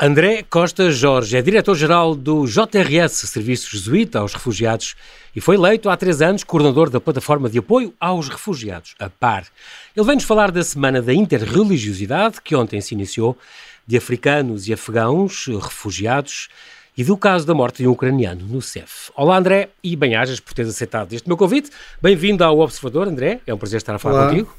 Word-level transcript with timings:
André 0.00 0.44
Costa 0.48 0.92
Jorge 0.92 1.36
é 1.36 1.42
diretor-geral 1.42 2.14
do 2.14 2.46
JRS, 2.46 3.28
Serviço 3.28 3.68
Jesuíta 3.72 4.20
aos 4.20 4.32
Refugiados, 4.32 4.94
e 5.34 5.40
foi 5.40 5.56
eleito 5.56 5.90
há 5.90 5.96
três 5.96 6.22
anos 6.22 6.44
coordenador 6.44 6.88
da 6.88 7.00
plataforma 7.00 7.50
de 7.50 7.58
apoio 7.58 7.92
aos 7.98 8.28
refugiados, 8.28 8.94
a 9.00 9.10
PAR. 9.10 9.48
Ele 9.96 10.06
vem-nos 10.06 10.22
falar 10.22 10.52
da 10.52 10.62
Semana 10.62 11.02
da 11.02 11.12
Interreligiosidade, 11.12 12.40
que 12.40 12.54
ontem 12.54 12.80
se 12.80 12.94
iniciou, 12.94 13.36
de 13.84 13.96
africanos 13.96 14.68
e 14.68 14.72
afegãos 14.72 15.46
refugiados 15.46 16.48
e 16.96 17.02
do 17.02 17.16
caso 17.16 17.44
da 17.44 17.52
morte 17.52 17.78
de 17.78 17.88
um 17.88 17.90
ucraniano 17.90 18.46
no 18.46 18.62
CEF. 18.62 19.10
Olá 19.16 19.36
André, 19.36 19.70
e 19.82 19.96
bem-ajas 19.96 20.38
por 20.38 20.54
teres 20.54 20.70
aceitado 20.70 21.12
este 21.12 21.26
meu 21.26 21.36
convite. 21.36 21.70
Bem-vindo 22.00 22.44
ao 22.44 22.60
Observador, 22.60 23.08
André. 23.08 23.40
É 23.44 23.52
um 23.52 23.58
prazer 23.58 23.78
estar 23.78 23.96
a 23.96 23.98
falar 23.98 24.20
Olá. 24.20 24.28
contigo. 24.28 24.57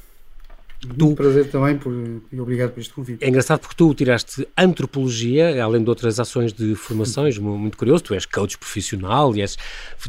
Tu... 0.80 1.06
Um 1.06 1.14
prazer 1.14 1.50
também 1.50 1.76
por, 1.76 1.92
e 2.32 2.40
obrigado 2.40 2.70
por 2.70 2.80
este 2.80 2.94
convite. 2.94 3.22
É 3.22 3.28
engraçado 3.28 3.60
porque 3.60 3.76
tu 3.76 3.92
tiraste 3.94 4.48
antropologia, 4.56 5.62
além 5.62 5.82
de 5.82 5.90
outras 5.90 6.18
ações 6.18 6.54
de 6.54 6.74
formações, 6.74 7.36
muito 7.36 7.76
curioso, 7.76 8.02
tu 8.02 8.14
és 8.14 8.24
coach 8.24 8.56
profissional 8.56 9.36
e 9.36 9.42
és, 9.42 9.58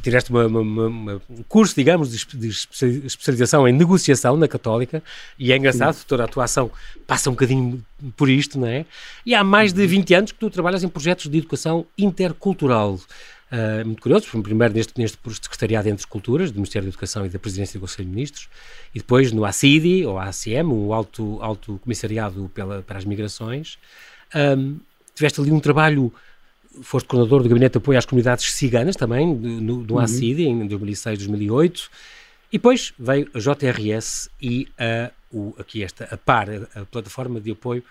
tiraste 0.01 0.31
um 0.33 1.19
curso, 1.49 1.75
digamos, 1.75 2.11
de, 2.11 2.25
de, 2.37 2.47
especialização 3.05 3.67
em 3.67 3.73
negociação 3.73 4.37
na 4.37 4.47
Católica 4.47 5.03
e 5.37 5.51
é 5.51 5.57
engraçado, 5.57 5.95
Sim. 5.95 6.05
toda 6.07 6.23
a 6.23 6.27
tua 6.27 6.45
ação 6.45 6.71
passa 7.05 7.29
um 7.29 7.33
bocadinho 7.33 7.83
por 8.15 8.29
isto, 8.29 8.57
não 8.57 8.67
é? 8.67 8.85
E 9.25 9.35
há 9.35 9.43
mais 9.43 9.73
de 9.73 9.85
20 9.85 10.13
anos 10.13 10.31
que 10.31 10.39
tu 10.39 10.49
trabalhas 10.49 10.83
em 10.83 10.87
projetos 10.87 11.27
de 11.27 11.37
educação 11.37 11.85
intercultural. 11.97 12.97
Uh, 13.51 13.85
muito 13.85 14.01
curioso, 14.01 14.27
primeiro 14.41 14.73
neste, 14.73 14.93
neste 14.97 15.17
Secretariado 15.41 15.89
entre 15.89 16.07
Culturas, 16.07 16.51
do 16.51 16.55
Ministério 16.55 16.85
da 16.85 16.89
Educação 16.89 17.25
e 17.25 17.29
da 17.29 17.37
Presidência 17.37 17.77
do 17.77 17.81
Conselho 17.81 18.07
de 18.07 18.15
Ministros, 18.15 18.47
e 18.95 18.99
depois 18.99 19.33
no 19.33 19.43
ACIDI, 19.43 20.05
ou 20.05 20.17
ACM, 20.17 20.71
o 20.71 20.93
Alto, 20.93 21.37
Alto 21.41 21.77
Comissariado 21.83 22.49
pela, 22.53 22.81
para 22.81 22.97
as 22.97 23.03
Migrações. 23.03 23.77
Um, 24.33 24.79
tiveste 25.13 25.41
ali 25.41 25.51
um 25.51 25.59
trabalho, 25.59 26.13
foste 26.81 27.07
coordenador 27.07 27.43
do 27.43 27.49
Gabinete 27.49 27.73
de 27.73 27.77
Apoio 27.79 27.99
às 27.99 28.05
Comunidades 28.05 28.53
Ciganas 28.53 28.95
também, 28.95 29.27
no, 29.27 29.81
no 29.81 29.95
uhum. 29.95 29.99
ACIDI, 29.99 30.45
em 30.45 30.65
2006, 30.65 31.19
2008, 31.19 31.91
e 32.53 32.57
depois 32.57 32.93
veio 32.97 33.29
a 33.33 33.39
JRS 33.39 34.29
e 34.41 34.69
a, 34.79 35.11
o, 35.29 35.53
aqui 35.59 35.83
esta, 35.83 36.05
a 36.05 36.15
PAR, 36.17 36.47
a 36.73 36.85
Plataforma 36.85 37.41
de 37.41 37.51
Apoio 37.51 37.83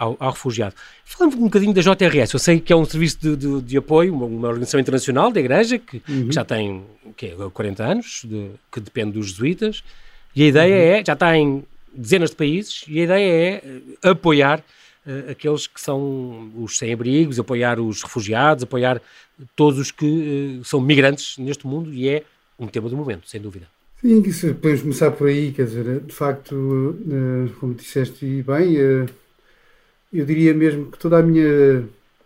ao, 0.00 0.16
ao, 0.18 0.30
refugiado. 0.30 0.74
Falando 1.04 1.36
um 1.36 1.44
bocadinho 1.44 1.74
da 1.74 1.82
JRS, 1.82 2.32
eu 2.32 2.40
sei 2.40 2.58
que 2.58 2.72
é 2.72 2.76
um 2.76 2.86
serviço 2.86 3.18
de, 3.20 3.36
de, 3.36 3.60
de 3.60 3.76
apoio, 3.76 4.14
uma, 4.14 4.24
uma, 4.24 4.48
organização 4.48 4.80
internacional 4.80 5.30
da 5.30 5.38
Igreja, 5.38 5.78
que, 5.78 6.02
uhum. 6.08 6.28
que 6.28 6.34
já 6.34 6.42
tem 6.42 6.82
que 7.16 7.28
40 7.52 7.84
anos, 7.84 8.22
de, 8.24 8.50
que 8.72 8.80
depende 8.80 9.12
dos 9.12 9.28
jesuítas, 9.28 9.84
e 10.34 10.44
a 10.44 10.46
ideia 10.46 10.74
uhum. 10.74 11.00
é, 11.00 11.04
já 11.04 11.12
está 11.12 11.36
em 11.36 11.62
dezenas 11.94 12.30
de 12.30 12.36
países, 12.36 12.84
e 12.88 13.00
a 13.00 13.04
ideia 13.04 13.30
é 13.30 13.62
eh, 14.02 14.08
apoiar 14.10 14.60
uh, 14.60 15.30
aqueles 15.32 15.66
que 15.66 15.80
são 15.80 16.50
os 16.56 16.78
sem-abrigos, 16.78 17.38
apoiar 17.38 17.78
os 17.78 18.02
refugiados, 18.02 18.64
apoiar 18.64 19.02
todos 19.54 19.78
os 19.78 19.90
que 19.90 20.60
uh, 20.60 20.64
são 20.64 20.80
migrantes 20.80 21.36
neste 21.36 21.66
mundo, 21.66 21.92
e 21.92 22.08
é 22.08 22.22
um 22.58 22.66
tema 22.66 22.88
do 22.88 22.96
momento, 22.96 23.28
sem 23.28 23.40
dúvida. 23.40 23.66
Sim, 24.00 24.22
podemos 24.54 24.80
começar 24.80 25.10
por 25.10 25.28
aí, 25.28 25.52
quer 25.52 25.66
dizer, 25.66 26.00
de 26.00 26.14
facto, 26.14 26.54
uh, 26.54 27.50
como 27.58 27.74
disseste 27.74 28.42
bem, 28.42 28.76
eu 30.12 30.24
diria 30.24 30.52
mesmo 30.52 30.90
que 30.90 30.98
toda 30.98 31.18
a 31.18 31.22
minha 31.22 31.84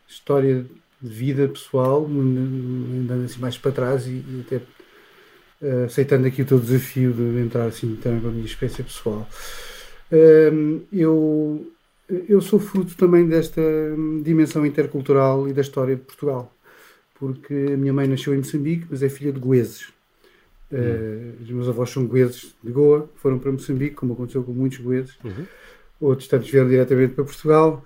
história 0.08 0.64
de 1.00 1.08
vida 1.08 1.46
pessoal, 1.48 2.06
andando 2.06 3.24
assim 3.24 3.40
mais 3.40 3.58
para 3.58 3.72
trás 3.72 4.06
e, 4.06 4.10
e 4.10 4.44
até 4.46 4.56
uh, 4.56 5.84
aceitando 5.84 6.26
aqui 6.26 6.42
o 6.42 6.46
teu 6.46 6.58
desafio 6.58 7.12
de 7.12 7.40
entrar 7.40 7.66
assim 7.66 7.96
também 7.96 8.20
para 8.20 8.30
a 8.30 8.32
minha 8.32 8.46
experiência 8.46 8.82
pessoal, 8.82 9.28
uh, 10.10 10.82
eu, 10.90 11.70
eu 12.28 12.40
sou 12.40 12.58
fruto 12.58 12.96
também 12.96 13.28
desta 13.28 13.60
dimensão 14.22 14.64
intercultural 14.64 15.46
e 15.46 15.52
da 15.52 15.60
história 15.60 15.94
de 15.94 16.02
Portugal, 16.02 16.50
porque 17.18 17.54
a 17.74 17.76
minha 17.76 17.92
mãe 17.92 18.08
nasceu 18.08 18.32
em 18.32 18.38
Moçambique, 18.38 18.86
mas 18.90 19.02
é 19.02 19.10
filha 19.10 19.32
de 19.32 19.38
goeses. 19.38 19.92
Uh, 20.72 21.42
os 21.42 21.50
meus 21.50 21.68
avós 21.68 21.90
são 21.90 22.06
goeses 22.06 22.54
de 22.64 22.72
Goa, 22.72 23.08
foram 23.16 23.38
para 23.38 23.52
Moçambique, 23.52 23.94
como 23.94 24.14
aconteceu 24.14 24.42
com 24.42 24.52
muitos 24.52 24.78
goeses. 24.78 25.16
Uhum 25.22 25.44
outros 26.04 26.28
tantos 26.28 26.50
vieram 26.50 26.68
diretamente 26.68 27.14
para 27.14 27.24
Portugal. 27.24 27.84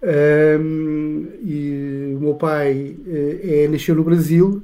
Um, 0.00 1.26
e 1.42 2.14
o 2.16 2.20
meu 2.20 2.34
pai 2.34 2.96
é, 3.06 3.68
nasceu 3.68 3.94
no 3.94 4.04
Brasil, 4.04 4.62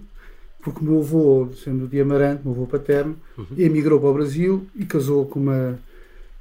porque 0.62 0.80
o 0.80 0.84
meu 0.84 1.00
avô, 1.00 1.48
sendo 1.62 1.86
de 1.86 2.00
Amarante, 2.00 2.42
meu 2.44 2.54
avô 2.54 2.66
paterno, 2.66 3.16
uhum. 3.36 3.46
emigrou 3.58 3.98
para 3.98 4.08
o 4.08 4.14
Brasil 4.14 4.66
e 4.76 4.84
casou 4.84 5.26
com 5.26 5.40
uma 5.40 5.78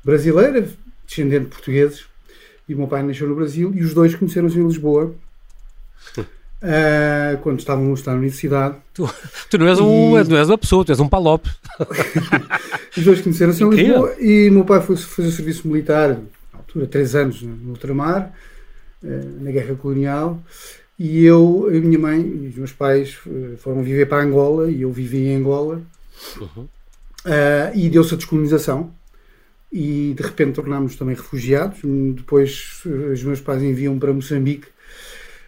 brasileira, 0.03 0.67
descendente 1.05 1.45
de 1.45 1.51
portugueses, 1.51 2.05
e 2.67 2.73
o 2.73 2.77
meu 2.77 2.87
pai 2.87 3.03
nasceu 3.03 3.27
no 3.27 3.35
Brasil, 3.35 3.73
e 3.75 3.83
os 3.83 3.93
dois 3.93 4.15
conheceram-se 4.15 4.59
em 4.59 4.67
Lisboa. 4.67 5.13
Uh, 6.17 7.37
quando 7.41 7.59
estavam 7.59 7.89
a 7.89 7.93
estar 7.93 8.11
na 8.11 8.17
universidade. 8.17 8.75
Tu, 8.93 9.09
tu 9.49 9.57
não, 9.57 9.67
és 9.67 9.79
um, 9.79 10.19
e... 10.19 10.23
não 10.23 10.37
és 10.37 10.49
uma 10.49 10.57
pessoa, 10.57 10.85
tu 10.85 10.91
és 10.91 10.99
um 10.99 11.09
palope. 11.09 11.49
Os 12.95 13.03
dois 13.03 13.21
conheceram-se 13.21 13.63
em 13.63 13.69
Lisboa 13.69 14.15
e 14.19 14.49
o 14.49 14.53
meu 14.53 14.63
pai 14.63 14.79
foi 14.79 14.95
fazer 14.95 15.31
serviço 15.31 15.67
militar 15.67 16.19
altura, 16.73 16.87
três 16.87 17.15
anos 17.15 17.41
no 17.41 17.69
ultramar, 17.69 18.33
eh, 19.03 19.23
na 19.39 19.51
guerra 19.51 19.75
colonial, 19.75 20.41
e 20.97 21.23
eu, 21.23 21.67
a 21.67 21.71
minha 21.71 21.99
mãe 21.99 22.19
e 22.21 22.47
os 22.47 22.55
meus 22.55 22.71
pais 22.71 23.17
eh, 23.27 23.55
foram 23.57 23.83
viver 23.83 24.07
para 24.07 24.23
Angola 24.23 24.69
e 24.69 24.81
eu 24.81 24.91
vivi 24.91 25.27
em 25.27 25.35
Angola 25.35 25.81
uhum. 26.39 26.63
uh, 26.63 26.69
e 27.75 27.89
deu-se 27.89 28.13
a 28.13 28.17
descolonização 28.17 28.93
e 29.71 30.13
de 30.15 30.21
repente 30.23 30.53
tornámos 30.53 30.95
também 30.95 31.15
refugiados. 31.15 31.79
Depois 32.15 32.83
os 33.11 33.23
meus 33.23 33.41
pais 33.41 33.63
enviam 33.63 33.97
para 33.97 34.13
Moçambique 34.13 34.67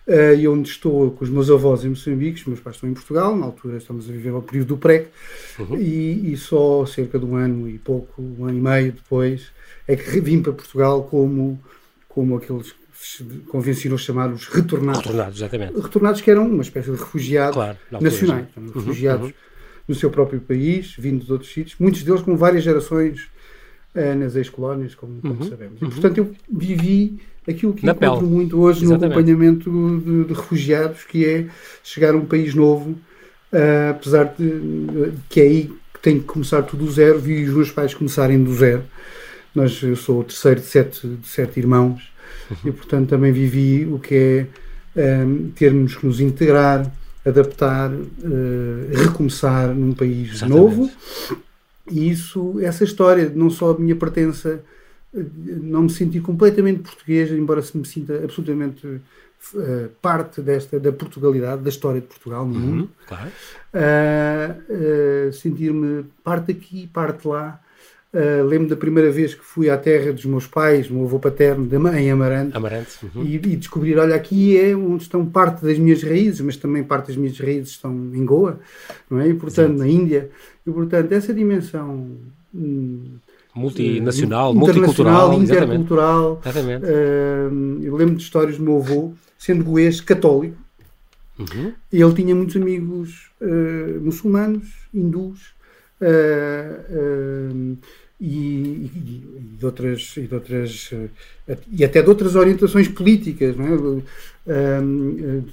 e 0.08 0.48
onde 0.48 0.70
estou 0.70 1.12
com 1.12 1.24
os 1.24 1.30
meus 1.30 1.50
avós 1.50 1.84
em 1.84 1.90
Moçambique, 1.90 2.40
os 2.42 2.46
meus 2.46 2.60
pais 2.60 2.76
estão 2.76 2.90
em 2.90 2.94
Portugal, 2.94 3.36
na 3.36 3.46
altura 3.46 3.78
estamos 3.78 4.08
a 4.08 4.12
viver 4.12 4.32
o 4.32 4.42
período 4.42 4.70
do 4.70 4.78
PREC 4.78 5.08
uhum. 5.60 5.78
e, 5.78 6.34
e, 6.34 6.38
só 6.38 6.86
cerca 6.86 7.18
de 7.18 7.26
um 7.26 7.36
ano 7.36 7.68
e 7.68 7.80
pouco, 7.80 8.22
um 8.22 8.46
ano 8.46 8.58
e 8.58 8.62
meio 8.62 8.92
depois 8.92 9.52
é 9.88 9.96
que 9.96 10.20
vim 10.22 10.42
para 10.42 10.54
Portugal 10.54 11.04
como, 11.04 11.60
como 12.08 12.38
aqueles 12.38 12.76
convencionou 13.48 13.98
chamar 13.98 14.32
os 14.32 14.48
retornados. 14.48 15.02
Retornados, 15.02 15.38
exatamente. 15.38 15.80
Retornados 15.80 16.22
que 16.22 16.32
eram 16.32 16.48
uma 16.48 16.64
espécie 16.64 16.92
de 16.92 16.98
refugiados 16.98 17.56
claro, 17.56 17.78
nacionais, 17.92 18.48
uhum, 18.56 18.72
refugiados 18.74 19.28
uhum. 19.28 19.34
no 19.88 19.96
seu 19.96 20.10
próprio 20.10 20.40
país, 20.40 20.96
vindo 20.98 21.24
de 21.24 21.32
outros 21.32 21.52
sítios, 21.52 21.76
muitos 21.80 22.04
deles 22.04 22.22
com 22.22 22.36
várias 22.36 22.64
gerações 22.64 23.28
nas 23.96 24.36
ex-colónias, 24.36 24.94
como, 24.94 25.22
como 25.22 25.36
uhum, 25.36 25.50
sabemos. 25.50 25.82
E, 25.82 25.86
uhum. 25.86 25.90
portanto, 25.92 26.18
eu 26.18 26.32
vivi 26.52 27.20
aquilo 27.48 27.74
que 27.74 27.86
Na 27.86 27.94
encontro 27.94 28.20
pele. 28.20 28.32
muito 28.32 28.60
hoje 28.60 28.84
exatamente. 28.84 29.02
no 29.02 29.20
acompanhamento 29.20 30.00
de, 30.00 30.24
de, 30.26 30.34
refugiados, 30.34 31.04
que 31.04 31.26
é 31.26 31.48
chegar 31.84 32.14
a 32.14 32.18
um 32.18 32.26
país 32.26 32.54
novo, 32.54 32.92
uh, 32.92 33.92
apesar 33.92 34.36
de 34.38 35.12
que 35.30 35.40
é 35.40 35.44
aí 35.44 35.72
que 35.94 36.00
tem 36.02 36.20
que 36.20 36.26
começar 36.26 36.64
tudo 36.64 36.86
do 36.86 36.92
zero, 36.92 37.20
vi 37.20 37.44
os 37.46 37.54
meus 37.54 37.72
pais 37.72 37.94
começarem 37.94 38.44
do 38.44 38.54
zero 38.54 38.84
nós, 39.56 39.82
eu 39.82 39.96
sou 39.96 40.20
o 40.20 40.24
terceiro 40.26 40.60
de 40.60 40.66
sete, 40.66 41.08
de 41.08 41.28
sete 41.28 41.60
irmãos 41.60 42.12
uhum. 42.52 42.58
e, 42.66 42.72
portanto, 42.74 43.08
também 43.08 43.32
vivi 43.32 43.86
o 43.86 43.98
que 43.98 44.48
é 44.96 45.24
um, 45.26 45.50
termos 45.52 45.96
que 45.96 46.06
nos 46.06 46.20
integrar, 46.20 46.92
adaptar, 47.26 47.90
uh, 47.90 48.04
recomeçar 48.94 49.70
num 49.70 49.94
país 49.94 50.34
Exatamente. 50.34 50.60
novo. 50.60 50.92
E 51.90 52.10
isso, 52.10 52.60
essa 52.60 52.84
história, 52.84 53.32
não 53.34 53.50
só 53.50 53.72
a 53.72 53.78
minha 53.78 53.96
pertença, 53.96 54.64
não 55.14 55.84
me 55.84 55.90
senti 55.90 56.20
completamente 56.20 56.80
português, 56.80 57.32
embora 57.32 57.62
se 57.62 57.78
me 57.78 57.86
sinta 57.86 58.16
absolutamente 58.24 58.86
uh, 58.88 59.90
parte 60.02 60.42
desta 60.42 60.80
da 60.80 60.92
Portugalidade, 60.92 61.62
da 61.62 61.70
história 61.70 62.02
de 62.02 62.08
Portugal 62.08 62.46
no 62.46 62.56
uhum, 62.56 62.60
mundo. 62.60 62.90
Claro. 63.08 63.32
Uh, 63.74 65.30
uh, 65.30 65.34
sentir-me 65.34 66.06
parte 66.24 66.52
aqui, 66.52 66.88
parte 66.88 67.28
lá, 67.28 67.62
Uh, 68.16 68.46
lembro 68.46 68.70
da 68.70 68.78
primeira 68.78 69.12
vez 69.12 69.34
que 69.34 69.44
fui 69.44 69.70
à 69.70 69.78
terra 69.78 70.14
dos 70.14 70.24
meus 70.24 70.48
pais, 70.48 70.90
meu 70.90 71.04
avô 71.04 71.20
paterno, 71.20 71.68
em 71.98 72.10
Amarante, 72.10 72.56
Amarante 72.56 73.06
uhum. 73.14 73.26
e, 73.26 73.36
e, 73.36 73.56
descobrir, 73.58 73.98
olha, 73.98 74.16
aqui 74.16 74.58
é 74.58 74.74
onde 74.74 75.04
estão 75.04 75.26
parte 75.26 75.66
das 75.66 75.78
minhas 75.78 76.02
raízes, 76.02 76.40
mas 76.40 76.56
também 76.56 76.82
parte 76.82 77.08
das 77.08 77.18
minhas 77.18 77.38
raízes 77.38 77.72
estão 77.72 77.92
em 77.92 78.24
Goa, 78.24 78.62
não 79.10 79.20
é? 79.20 79.28
E, 79.28 79.34
portanto, 79.34 79.74
Exato. 79.74 79.80
na 79.80 79.88
Índia. 79.90 80.30
E, 80.66 80.72
portanto, 80.72 81.12
essa 81.12 81.34
dimensão... 81.34 82.12
Hum, 82.56 83.18
Multinacional, 83.54 84.52
uh, 84.52 84.56
multicultural, 84.56 85.34
intercultural. 85.34 86.42
Exatamente. 86.42 86.86
Uh, 86.86 87.84
eu 87.84 87.96
lembro 87.96 88.16
de 88.16 88.24
histórias 88.24 88.58
do 88.58 88.64
meu 88.64 88.78
avô, 88.78 89.14
sendo 89.38 89.64
goês 89.66 90.00
católico, 90.00 90.58
uhum. 91.38 91.74
ele 91.92 92.14
tinha 92.14 92.34
muitos 92.34 92.56
amigos 92.56 93.30
uh, 93.42 94.00
muçulmanos, 94.02 94.68
hindus, 94.94 95.54
uh, 96.02 97.78
e, 98.20 98.90
e, 98.96 99.56
de 99.58 99.66
outras, 99.66 100.14
e, 100.18 100.22
de 100.22 100.34
outras, 100.34 100.90
eh, 101.48 101.58
e 101.72 101.84
até 101.84 102.02
de 102.02 102.10
outras 102.10 102.36
orientações 102.36 102.88
políticas. 102.88 103.56
Não 103.56 103.66
é? 103.66 104.02
Eh, 104.48 104.82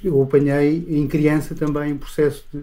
eu 0.04 0.22
apanhei 0.22 0.84
em 0.88 1.06
criança 1.06 1.54
também 1.54 1.92
um 1.92 1.98
processo 1.98 2.44
de, 2.52 2.60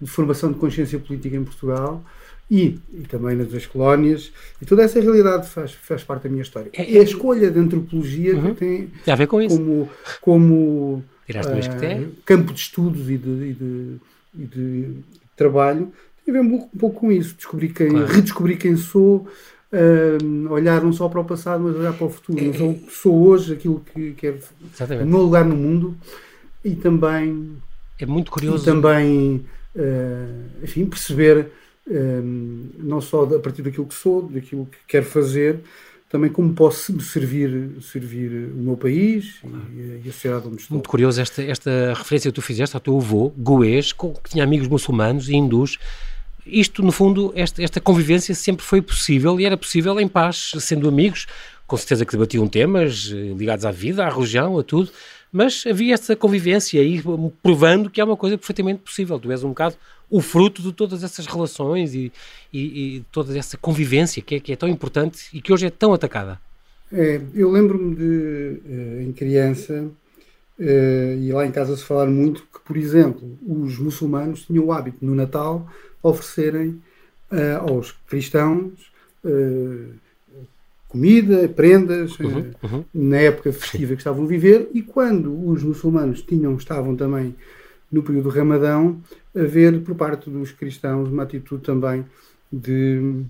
de, 0.00 0.10
formação 0.10 0.52
de 0.52 0.58
consciência 0.58 0.98
política 0.98 1.36
em 1.36 1.44
Portugal 1.44 2.04
e, 2.50 2.78
e 2.92 3.02
também 3.08 3.36
nas 3.36 3.48
duas 3.48 3.66
colónias, 3.66 4.32
e 4.60 4.64
toda 4.64 4.82
essa 4.82 5.00
realidade 5.00 5.48
faz, 5.48 5.72
faz 5.72 6.02
parte 6.02 6.24
da 6.24 6.30
minha 6.30 6.42
história. 6.42 6.70
É, 6.72 6.96
é 6.96 7.00
a 7.00 7.02
escolha 7.02 7.50
de 7.50 7.58
antropologia 7.58 8.36
uhum. 8.36 8.54
que 8.54 8.60
tem, 8.60 8.90
tem 9.04 9.12
a 9.12 9.16
ver 9.16 9.26
com 9.26 9.40
isso. 9.40 9.56
como, 9.56 9.90
como 10.20 11.04
uh, 11.28 12.12
campo 12.24 12.52
de 12.52 12.60
estudos 12.60 13.10
e 13.10 13.18
de, 13.18 13.30
e 13.30 13.52
de, 13.52 13.96
e 14.38 14.46
de 14.46 14.94
trabalho, 15.36 15.92
tem 16.28 16.38
a 16.38 16.42
ver 16.42 16.54
um 16.54 16.58
pouco, 16.78 17.00
com 17.00 17.10
isso, 17.12 17.34
descobrir 17.34 17.70
quem, 17.70 17.88
claro. 17.88 18.06
redescobrir 18.06 18.58
quem 18.58 18.76
sou, 18.76 19.26
uh, 19.72 20.52
olhar 20.52 20.82
não 20.82 20.92
só 20.92 21.08
para 21.08 21.20
o 21.20 21.24
passado, 21.24 21.64
mas 21.64 21.76
olhar 21.76 21.92
para 21.92 22.06
o 22.06 22.10
futuro. 22.10 22.38
É, 22.38 22.44
não 22.44 22.54
sou, 22.54 22.78
sou 22.90 23.28
hoje 23.28 23.54
aquilo 23.54 23.82
que 23.92 24.12
quero, 24.12 24.38
o 25.02 25.06
meu 25.06 25.20
lugar 25.20 25.44
no 25.44 25.56
mundo, 25.56 25.96
e 26.64 26.74
também... 26.74 27.56
É 27.98 28.06
muito 28.06 28.30
curioso. 28.30 28.62
E 28.62 28.72
também, 28.72 29.44
uh, 29.74 30.62
enfim, 30.62 30.84
perceber 30.84 31.48
um, 31.86 32.66
não 32.78 33.00
só 33.00 33.24
a 33.24 33.38
partir 33.38 33.62
daquilo 33.62 33.86
que 33.86 33.94
sou, 33.94 34.22
daquilo 34.22 34.66
que 34.66 34.78
quero 34.86 35.06
fazer, 35.06 35.60
também 36.10 36.30
como 36.30 36.54
posso 36.54 36.98
servir, 37.00 37.70
servir 37.82 38.50
o 38.54 38.62
meu 38.62 38.76
país 38.76 39.40
e, 39.44 40.02
e, 40.04 40.08
a 40.08 40.12
sociedade 40.12 40.46
onde 40.46 40.62
estou. 40.62 40.76
Muito 40.76 40.88
curioso 40.88 41.20
esta, 41.20 41.42
esta 41.42 41.92
referência 41.94 42.30
que 42.30 42.34
tu 42.34 42.40
fizeste 42.40 42.74
ao 42.74 42.80
teu 42.80 42.96
avô, 42.96 43.30
goês, 43.36 43.92
que 43.92 44.30
tinha 44.30 44.44
amigos 44.44 44.68
muçulmanos 44.68 45.28
e 45.28 45.34
hindus. 45.34 45.78
Isto, 46.50 46.82
no 46.82 46.92
fundo, 46.92 47.32
esta, 47.34 47.62
esta 47.62 47.80
convivência 47.80 48.34
sempre 48.34 48.64
foi 48.64 48.80
possível 48.80 49.38
e 49.38 49.44
era 49.44 49.56
possível 49.56 49.98
em 50.00 50.08
paz, 50.08 50.52
sendo 50.60 50.88
amigos, 50.88 51.26
com 51.66 51.76
certeza 51.76 52.04
que 52.04 52.12
debatiam 52.12 52.48
temas 52.48 53.12
eh, 53.12 53.34
ligados 53.36 53.64
à 53.64 53.70
vida, 53.70 54.04
à 54.04 54.08
religião, 54.08 54.58
a 54.58 54.62
tudo, 54.62 54.90
mas 55.30 55.64
havia 55.66 55.94
essa 55.94 56.16
convivência 56.16 56.80
aí, 56.80 57.02
provando 57.42 57.90
que 57.90 58.00
é 58.00 58.04
uma 58.04 58.16
coisa 58.16 58.38
perfeitamente 58.38 58.80
possível. 58.80 59.18
Tu 59.18 59.30
és 59.30 59.44
um 59.44 59.50
bocado 59.50 59.76
o 60.10 60.22
fruto 60.22 60.62
de 60.62 60.72
todas 60.72 61.04
essas 61.04 61.26
relações 61.26 61.94
e, 61.94 62.10
e, 62.52 62.96
e 62.96 63.04
toda 63.12 63.36
essa 63.38 63.58
convivência 63.58 64.22
que 64.22 64.36
é, 64.36 64.40
que 64.40 64.52
é 64.52 64.56
tão 64.56 64.68
importante 64.68 65.28
e 65.32 65.42
que 65.42 65.52
hoje 65.52 65.66
é 65.66 65.70
tão 65.70 65.92
atacada. 65.92 66.40
É, 66.90 67.20
eu 67.34 67.50
lembro-me 67.50 67.94
de, 67.94 68.60
eh, 68.66 69.02
em 69.02 69.12
criança, 69.12 69.90
e 70.58 71.30
lá 71.32 71.46
em 71.46 71.52
casa 71.52 71.76
se 71.76 71.84
falar 71.84 72.06
muito, 72.06 72.42
que, 72.42 72.60
por 72.64 72.76
exemplo, 72.76 73.38
os 73.46 73.78
muçulmanos 73.78 74.44
tinham 74.44 74.64
o 74.64 74.72
hábito 74.72 75.04
no 75.04 75.14
Natal 75.14 75.68
oferecerem 76.02 76.82
eh, 77.30 77.54
aos 77.54 77.92
cristãos 78.08 78.88
comida, 80.88 81.46
prendas, 81.48 82.18
uhum, 82.18 82.50
uhum. 82.62 82.84
na 82.94 83.18
época 83.18 83.52
festiva 83.52 83.94
que 83.94 84.00
estavam 84.00 84.24
a 84.24 84.26
viver, 84.26 84.70
e 84.72 84.82
quando 84.82 85.48
os 85.48 85.62
muçulmanos 85.62 86.22
tinham, 86.22 86.56
estavam 86.56 86.96
também 86.96 87.34
no 87.92 88.02
período 88.02 88.24
do 88.24 88.30
Ramadão, 88.30 88.98
haver 89.36 89.80
por 89.82 89.94
parte 89.94 90.30
dos 90.30 90.50
cristãos 90.50 91.08
uma 91.08 91.22
atitude 91.22 91.62
também 91.62 92.04
de, 92.50 93.22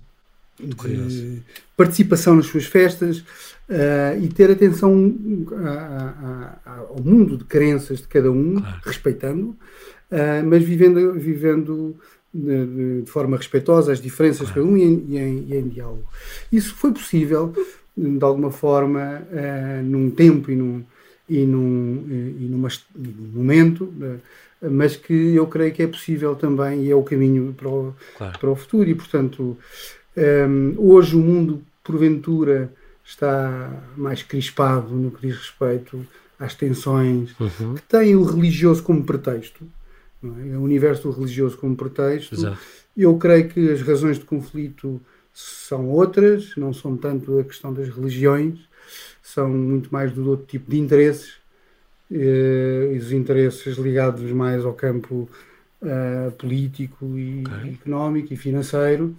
de 0.61 1.43
participação 1.77 2.35
nas 2.35 2.47
suas 2.47 2.67
festas 2.67 3.19
uh, 3.19 4.21
e 4.21 4.29
ter 4.29 4.51
atenção 4.51 5.15
a, 5.53 5.71
a, 5.71 6.71
a, 6.71 6.79
ao 6.79 7.01
mundo 7.03 7.37
de 7.37 7.45
crenças 7.45 8.01
de 8.01 8.09
cada 8.09 8.31
um, 8.31 8.57
claro. 8.57 8.81
respeitando, 8.85 9.57
uh, 10.11 10.45
mas 10.45 10.63
vivendo, 10.63 11.13
vivendo 11.15 11.97
de, 12.33 13.03
de, 13.03 13.11
forma 13.11 13.37
respeitosa 13.37 13.93
as 13.93 14.01
diferenças 14.01 14.51
claro. 14.51 14.55
de 14.55 14.61
cada 14.61 14.67
um 14.67 14.77
e 14.77 14.83
em, 14.83 15.07
e, 15.09 15.19
em, 15.19 15.47
e 15.49 15.57
em, 15.57 15.69
diálogo. 15.69 16.05
Isso 16.51 16.75
foi 16.75 16.93
possível, 16.93 17.55
de 17.97 18.25
alguma 18.25 18.51
forma, 18.51 19.23
uh, 19.31 19.83
num 19.85 20.11
tempo 20.11 20.51
e 20.51 20.57
num, 20.57 20.85
e 21.29 21.45
num, 21.45 22.05
e 22.09 22.49
numa, 22.51 22.69
num 22.97 23.33
momento 23.33 23.93
mas 24.61 24.97
que 24.97 25.13
eu 25.13 25.47
creio 25.47 25.73
que 25.73 25.83
é 25.83 25.87
possível 25.87 26.35
também 26.35 26.83
e 26.83 26.91
é 26.91 26.95
o 26.95 27.03
caminho 27.03 27.55
para 27.57 27.69
o, 27.69 27.95
claro. 28.17 28.39
para 28.39 28.51
o 28.51 28.57
futuro. 28.57 28.89
E, 28.89 28.95
portanto, 28.95 29.57
um, 30.19 30.75
hoje 30.79 31.17
o 31.17 31.19
mundo, 31.19 31.63
porventura, 31.83 32.73
está 33.05 33.71
mais 33.97 34.23
crispado 34.23 34.89
no 34.95 35.11
que 35.11 35.27
diz 35.27 35.37
respeito 35.37 36.07
às 36.39 36.55
tensões, 36.55 37.35
uhum. 37.41 37.75
que 37.75 37.83
tem 37.83 38.15
o 38.15 38.23
religioso 38.23 38.83
como 38.83 39.05
pretexto, 39.05 39.65
é? 40.23 40.57
o 40.57 40.63
universo 40.63 41.11
religioso 41.11 41.57
como 41.57 41.75
pretexto. 41.77 42.35
Exato. 42.35 42.59
Eu 42.97 43.17
creio 43.17 43.49
que 43.49 43.71
as 43.71 43.81
razões 43.83 44.19
de 44.19 44.25
conflito 44.25 45.01
são 45.33 45.89
outras, 45.89 46.53
não 46.57 46.73
são 46.73 46.97
tanto 46.97 47.39
a 47.39 47.45
questão 47.45 47.73
das 47.73 47.89
religiões, 47.89 48.59
são 49.23 49.49
muito 49.49 49.89
mais 49.91 50.13
do 50.13 50.29
outro 50.29 50.47
tipo 50.47 50.71
de 50.71 50.79
interesses 50.79 51.39
eh, 52.11 52.97
os 52.97 53.13
interesses 53.13 53.77
ligados 53.77 54.33
mais 54.33 54.65
ao 54.65 54.73
campo 54.73 55.29
uh, 55.83 56.33
político 56.33 57.19
e 57.19 57.45
okay. 57.47 57.75
económico 57.75 58.33
e 58.33 58.37
financeiro, 58.37 59.15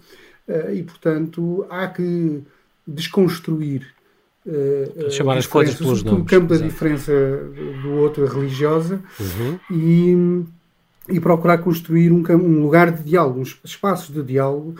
e 0.73 0.83
portanto 0.83 1.65
há 1.69 1.87
que 1.87 2.41
desconstruir 2.87 3.87
uh, 4.45 5.11
chamar 5.11 5.37
as 5.37 5.47
coisas 5.47 5.75
pelos 5.75 6.03
nomes. 6.03 6.21
O 6.21 6.25
campo 6.25 6.47
da 6.47 6.57
diferença 6.57 7.11
do 7.81 7.91
outro, 7.93 8.25
a 8.25 8.29
religiosa, 8.29 9.01
uhum. 9.19 9.59
e, 9.71 11.15
e 11.15 11.19
procurar 11.19 11.59
construir 11.59 12.11
um, 12.11 12.23
um 12.33 12.61
lugar 12.61 12.91
de 12.91 13.03
diálogo, 13.03 13.41
uns 13.41 13.59
espaços 13.63 14.13
de 14.13 14.23
diálogo 14.23 14.75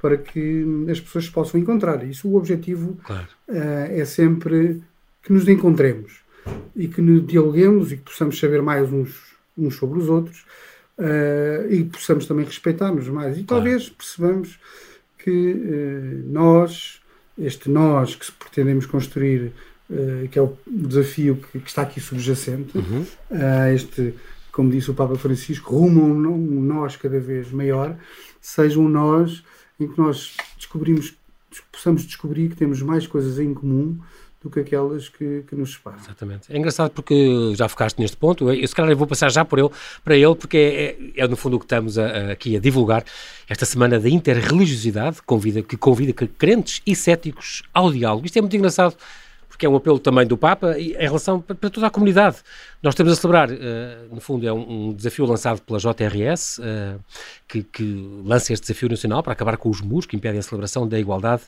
para 0.00 0.16
que 0.16 0.64
as 0.90 0.98
pessoas 0.98 1.26
se 1.26 1.30
possam 1.30 1.60
encontrar. 1.60 2.02
Isso 2.04 2.26
o 2.26 2.36
objetivo 2.36 2.98
claro. 3.04 3.28
uh, 3.48 3.54
é 3.90 4.04
sempre 4.04 4.82
que 5.22 5.32
nos 5.32 5.46
encontremos 5.46 6.20
e 6.74 6.88
que 6.88 7.02
dialoguemos 7.20 7.92
e 7.92 7.98
que 7.98 8.04
possamos 8.04 8.38
saber 8.38 8.62
mais 8.62 8.90
uns, 8.90 9.14
uns 9.58 9.76
sobre 9.76 9.98
os 9.98 10.08
outros 10.08 10.46
uh, 10.98 11.70
e 11.70 11.84
que 11.84 11.90
possamos 11.90 12.26
também 12.26 12.46
respeitar-nos 12.46 13.08
mais. 13.08 13.36
E 13.36 13.44
claro. 13.44 13.62
talvez 13.62 13.90
percebamos 13.90 14.58
que 15.22 15.30
uh, 15.30 16.32
nós, 16.32 17.00
este 17.38 17.68
nós 17.68 18.14
que 18.14 18.30
pretendemos 18.32 18.86
construir, 18.86 19.52
uh, 19.90 20.28
que 20.28 20.38
é 20.38 20.42
o 20.42 20.56
desafio 20.66 21.36
que, 21.36 21.60
que 21.60 21.68
está 21.68 21.82
aqui 21.82 22.00
subjacente, 22.00 22.76
uhum. 22.76 23.04
este, 23.72 24.14
como 24.52 24.70
disse 24.70 24.90
o 24.90 24.94
Papa 24.94 25.16
Francisco, 25.16 25.76
rumo 25.76 26.02
a 26.02 26.04
um, 26.04 26.58
um 26.58 26.60
nós 26.62 26.96
cada 26.96 27.20
vez 27.20 27.50
maior, 27.50 27.96
seja 28.40 28.78
um 28.78 28.88
nós 28.88 29.42
em 29.78 29.88
que 29.88 29.98
nós 29.98 30.36
descobrimos, 30.56 31.14
possamos 31.72 32.02
descobrir 32.02 32.48
que 32.48 32.56
temos 32.56 32.82
mais 32.82 33.06
coisas 33.06 33.38
em 33.38 33.54
comum 33.54 33.98
do 34.42 34.48
que 34.48 34.60
aquelas 34.60 35.08
que, 35.08 35.44
que 35.46 35.54
nos 35.54 35.74
separam. 35.74 35.98
Exatamente. 35.98 36.52
É 36.52 36.56
engraçado 36.56 36.90
porque 36.92 37.52
já 37.54 37.68
focaste 37.68 38.00
neste 38.00 38.16
ponto, 38.16 38.50
eu, 38.50 38.66
se 38.66 38.74
calhar 38.74 38.90
eu 38.90 38.96
vou 38.96 39.06
passar 39.06 39.30
já 39.30 39.44
por 39.44 39.58
ele, 39.58 39.68
para 40.02 40.16
ele, 40.16 40.34
porque 40.34 40.56
é, 40.56 41.20
é, 41.20 41.24
é 41.24 41.28
no 41.28 41.36
fundo 41.36 41.56
o 41.56 41.58
que 41.58 41.66
estamos 41.66 41.98
a, 41.98 42.06
a, 42.06 42.32
aqui 42.32 42.56
a 42.56 42.60
divulgar 42.60 43.04
esta 43.48 43.66
semana 43.66 44.00
da 44.00 44.08
interreligiosidade, 44.08 45.20
convida, 45.22 45.62
que 45.62 45.76
convida 45.76 46.12
crentes 46.12 46.80
e 46.86 46.96
céticos 46.96 47.62
ao 47.74 47.92
diálogo. 47.92 48.24
Isto 48.24 48.38
é 48.38 48.40
muito 48.40 48.56
engraçado, 48.56 48.96
porque 49.46 49.66
é 49.66 49.68
um 49.68 49.76
apelo 49.76 49.98
também 49.98 50.26
do 50.26 50.38
Papa 50.38 50.78
em 50.78 50.94
relação 50.94 51.38
para 51.42 51.68
toda 51.68 51.86
a 51.86 51.90
comunidade. 51.90 52.38
Nós 52.82 52.94
estamos 52.94 53.12
a 53.12 53.16
celebrar, 53.16 53.50
uh, 53.50 53.54
no 54.10 54.22
fundo, 54.22 54.48
é 54.48 54.52
um, 54.52 54.88
um, 54.88 54.94
desafio 54.94 55.26
lançado 55.26 55.60
pela 55.60 55.78
JRS, 55.78 56.60
uh, 56.60 56.98
que, 57.46 57.62
que 57.62 58.22
lança 58.24 58.54
este 58.54 58.62
desafio 58.62 58.88
nacional 58.88 59.22
para 59.22 59.34
acabar 59.34 59.58
com 59.58 59.68
os 59.68 59.82
muros 59.82 60.06
que 60.06 60.16
impedem 60.16 60.38
a 60.38 60.42
celebração 60.42 60.88
da 60.88 60.98
igualdade 60.98 61.42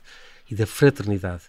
e 0.51 0.55
da 0.55 0.67
fraternidade. 0.67 1.45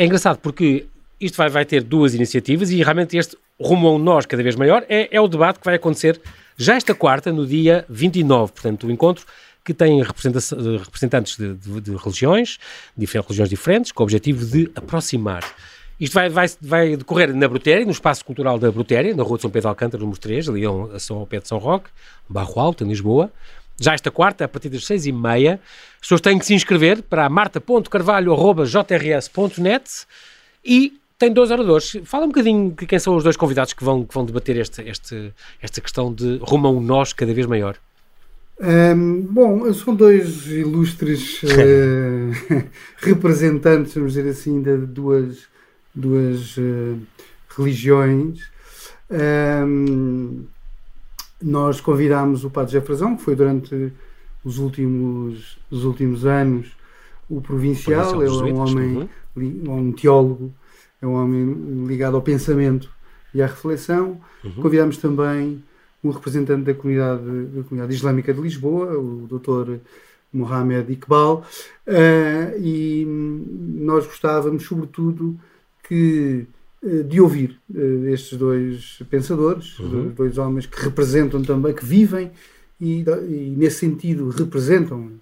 É 0.00 0.06
engraçado 0.06 0.38
porque 0.38 0.86
isto 1.20 1.36
vai, 1.36 1.50
vai 1.50 1.66
ter 1.66 1.82
duas 1.82 2.14
iniciativas 2.14 2.70
e 2.70 2.82
realmente 2.82 3.18
este 3.18 3.36
rumo 3.60 3.86
a 3.86 3.92
um 3.92 3.98
nós 3.98 4.24
cada 4.24 4.42
vez 4.42 4.56
maior 4.56 4.82
é, 4.88 5.14
é 5.14 5.20
o 5.20 5.28
debate 5.28 5.58
que 5.58 5.64
vai 5.66 5.74
acontecer 5.74 6.18
já 6.56 6.74
esta 6.74 6.94
quarta, 6.94 7.30
no 7.30 7.46
dia 7.46 7.84
29, 7.86 8.50
portanto, 8.50 8.86
o 8.86 8.90
encontro 8.90 9.26
que 9.62 9.74
tem 9.74 10.02
representantes 10.02 11.36
de, 11.36 11.52
de, 11.52 11.80
de 11.82 11.96
religiões, 11.96 12.56
diferentes 12.96 13.28
religiões 13.28 13.50
diferentes, 13.50 13.92
com 13.92 14.02
o 14.02 14.04
objetivo 14.04 14.46
de 14.46 14.70
aproximar. 14.74 15.44
Isto 16.00 16.14
vai, 16.14 16.30
vai, 16.30 16.46
vai 16.62 16.96
decorrer 16.96 17.34
na 17.36 17.46
Brutéria, 17.46 17.84
no 17.84 17.92
Espaço 17.92 18.24
Cultural 18.24 18.58
da 18.58 18.72
Brutéria, 18.72 19.14
na 19.14 19.22
Rua 19.22 19.36
de 19.36 19.42
São 19.42 19.50
Pedro 19.50 19.68
Alcântara, 19.68 20.00
número 20.00 20.18
3, 20.18 20.48
ali 20.48 20.62
a 20.94 20.98
São 20.98 21.26
Pedro 21.26 21.42
de 21.42 21.48
São 21.48 21.58
Roque, 21.58 21.90
Barro 22.26 22.58
Alto, 22.58 22.84
em 22.84 22.88
Lisboa 22.88 23.30
já 23.80 23.94
esta 23.94 24.10
quarta, 24.10 24.44
a 24.44 24.48
partir 24.48 24.68
das 24.68 24.84
seis 24.84 25.06
e 25.06 25.12
meia. 25.12 25.58
As 25.94 26.00
pessoas 26.02 26.20
têm 26.20 26.38
que 26.38 26.44
se 26.44 26.52
inscrever 26.54 27.00
para 27.02 27.30
marta.carvalho.jrs.net 27.30 29.90
e 30.64 31.00
tem 31.18 31.32
dois 31.32 31.50
oradores. 31.50 31.96
Fala 32.04 32.26
um 32.26 32.28
bocadinho 32.28 32.72
de 32.78 32.86
quem 32.86 32.98
são 32.98 33.16
os 33.16 33.24
dois 33.24 33.36
convidados 33.36 33.72
que 33.72 33.82
vão, 33.82 34.04
que 34.04 34.14
vão 34.14 34.24
debater 34.24 34.58
este, 34.58 34.82
este, 34.82 35.32
esta 35.60 35.80
questão 35.80 36.12
de 36.12 36.38
rumo 36.42 36.66
a 36.66 36.70
um 36.70 36.80
nós 36.80 37.14
cada 37.14 37.32
vez 37.32 37.46
maior. 37.46 37.78
Um, 38.62 39.22
bom, 39.22 39.72
são 39.72 39.94
dois 39.94 40.46
ilustres 40.46 41.42
uh, 41.42 41.46
representantes, 43.00 43.94
vamos 43.94 44.12
dizer 44.12 44.28
assim, 44.28 44.60
de 44.62 44.76
duas, 44.76 45.48
duas 45.94 46.58
uh, 46.58 46.98
religiões. 47.56 48.40
Um, 49.10 50.44
nós 51.42 51.80
convidámos 51.80 52.44
o 52.44 52.50
Padre 52.50 52.72
Jefrazão, 52.72 53.16
que 53.16 53.22
foi 53.22 53.34
durante 53.34 53.92
os 54.44 54.58
últimos, 54.58 55.58
os 55.70 55.84
últimos 55.84 56.24
anos 56.26 56.76
o 57.28 57.40
provincial, 57.40 58.22
ele 58.22 58.50
é 58.50 58.52
um 58.52 58.58
homem, 58.58 59.08
uhum. 59.36 59.88
um 59.88 59.92
teólogo, 59.92 60.52
é 61.00 61.06
um 61.06 61.14
homem 61.14 61.86
ligado 61.86 62.16
ao 62.16 62.22
pensamento 62.22 62.90
e 63.32 63.40
à 63.40 63.46
reflexão. 63.46 64.20
Uhum. 64.42 64.62
Convidámos 64.62 64.96
também 64.96 65.62
um 66.02 66.10
representante 66.10 66.64
da 66.64 66.74
comunidade, 66.74 67.22
da 67.22 67.62
comunidade 67.62 67.94
islâmica 67.94 68.34
de 68.34 68.40
Lisboa, 68.40 68.98
o 68.98 69.28
Dr. 69.28 69.76
Mohamed 70.32 70.92
Iqbal, 70.92 71.44
uh, 71.86 72.58
e 72.58 73.04
nós 73.06 74.06
gostávamos, 74.06 74.64
sobretudo, 74.64 75.38
que, 75.84 76.46
de 76.82 77.20
ouvir 77.20 77.58
uh, 77.74 78.06
estes 78.08 78.38
dois 78.38 79.02
pensadores, 79.10 79.78
uhum. 79.78 80.12
dois 80.16 80.38
homens 80.38 80.66
que 80.66 80.80
representam 80.82 81.42
também, 81.42 81.74
que 81.74 81.84
vivem 81.84 82.30
e, 82.80 83.04
e 83.28 83.54
nesse 83.56 83.80
sentido, 83.80 84.28
representam 84.30 85.12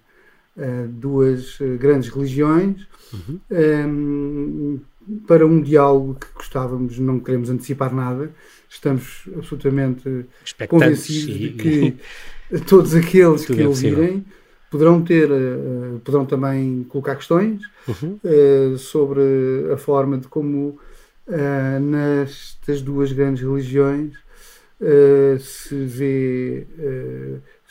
duas 0.89 1.57
grandes 1.79 2.09
religiões. 2.09 2.85
Uhum. 3.13 3.39
Um, 3.49 4.79
para 5.27 5.45
um 5.45 5.61
diálogo 5.61 6.15
que 6.15 6.27
gostávamos, 6.35 6.99
não 6.99 7.19
queremos 7.19 7.49
antecipar 7.49 7.93
nada, 7.93 8.31
estamos 8.69 9.23
absolutamente 9.35 10.25
convencidos 10.67 11.37
de 11.37 11.49
que 11.49 11.95
todos 12.67 12.95
aqueles 12.95 13.45
que 13.45 13.61
é 13.61 13.67
ouvirem 13.67 14.23
poderão 14.69 15.01
ter, 15.01 15.29
uh, 15.31 15.99
poderão 16.03 16.25
também 16.25 16.85
colocar 16.89 17.15
questões 17.15 17.61
uhum. 17.87 18.19
uh, 18.23 18.77
sobre 18.77 19.21
a 19.73 19.77
forma 19.77 20.17
de 20.17 20.27
como 20.27 20.77
uh, 21.29 21.79
nestas 21.79 22.81
duas 22.81 23.11
grandes 23.11 23.41
religiões 23.41 24.13
se 25.39 25.75
vê 25.75 26.65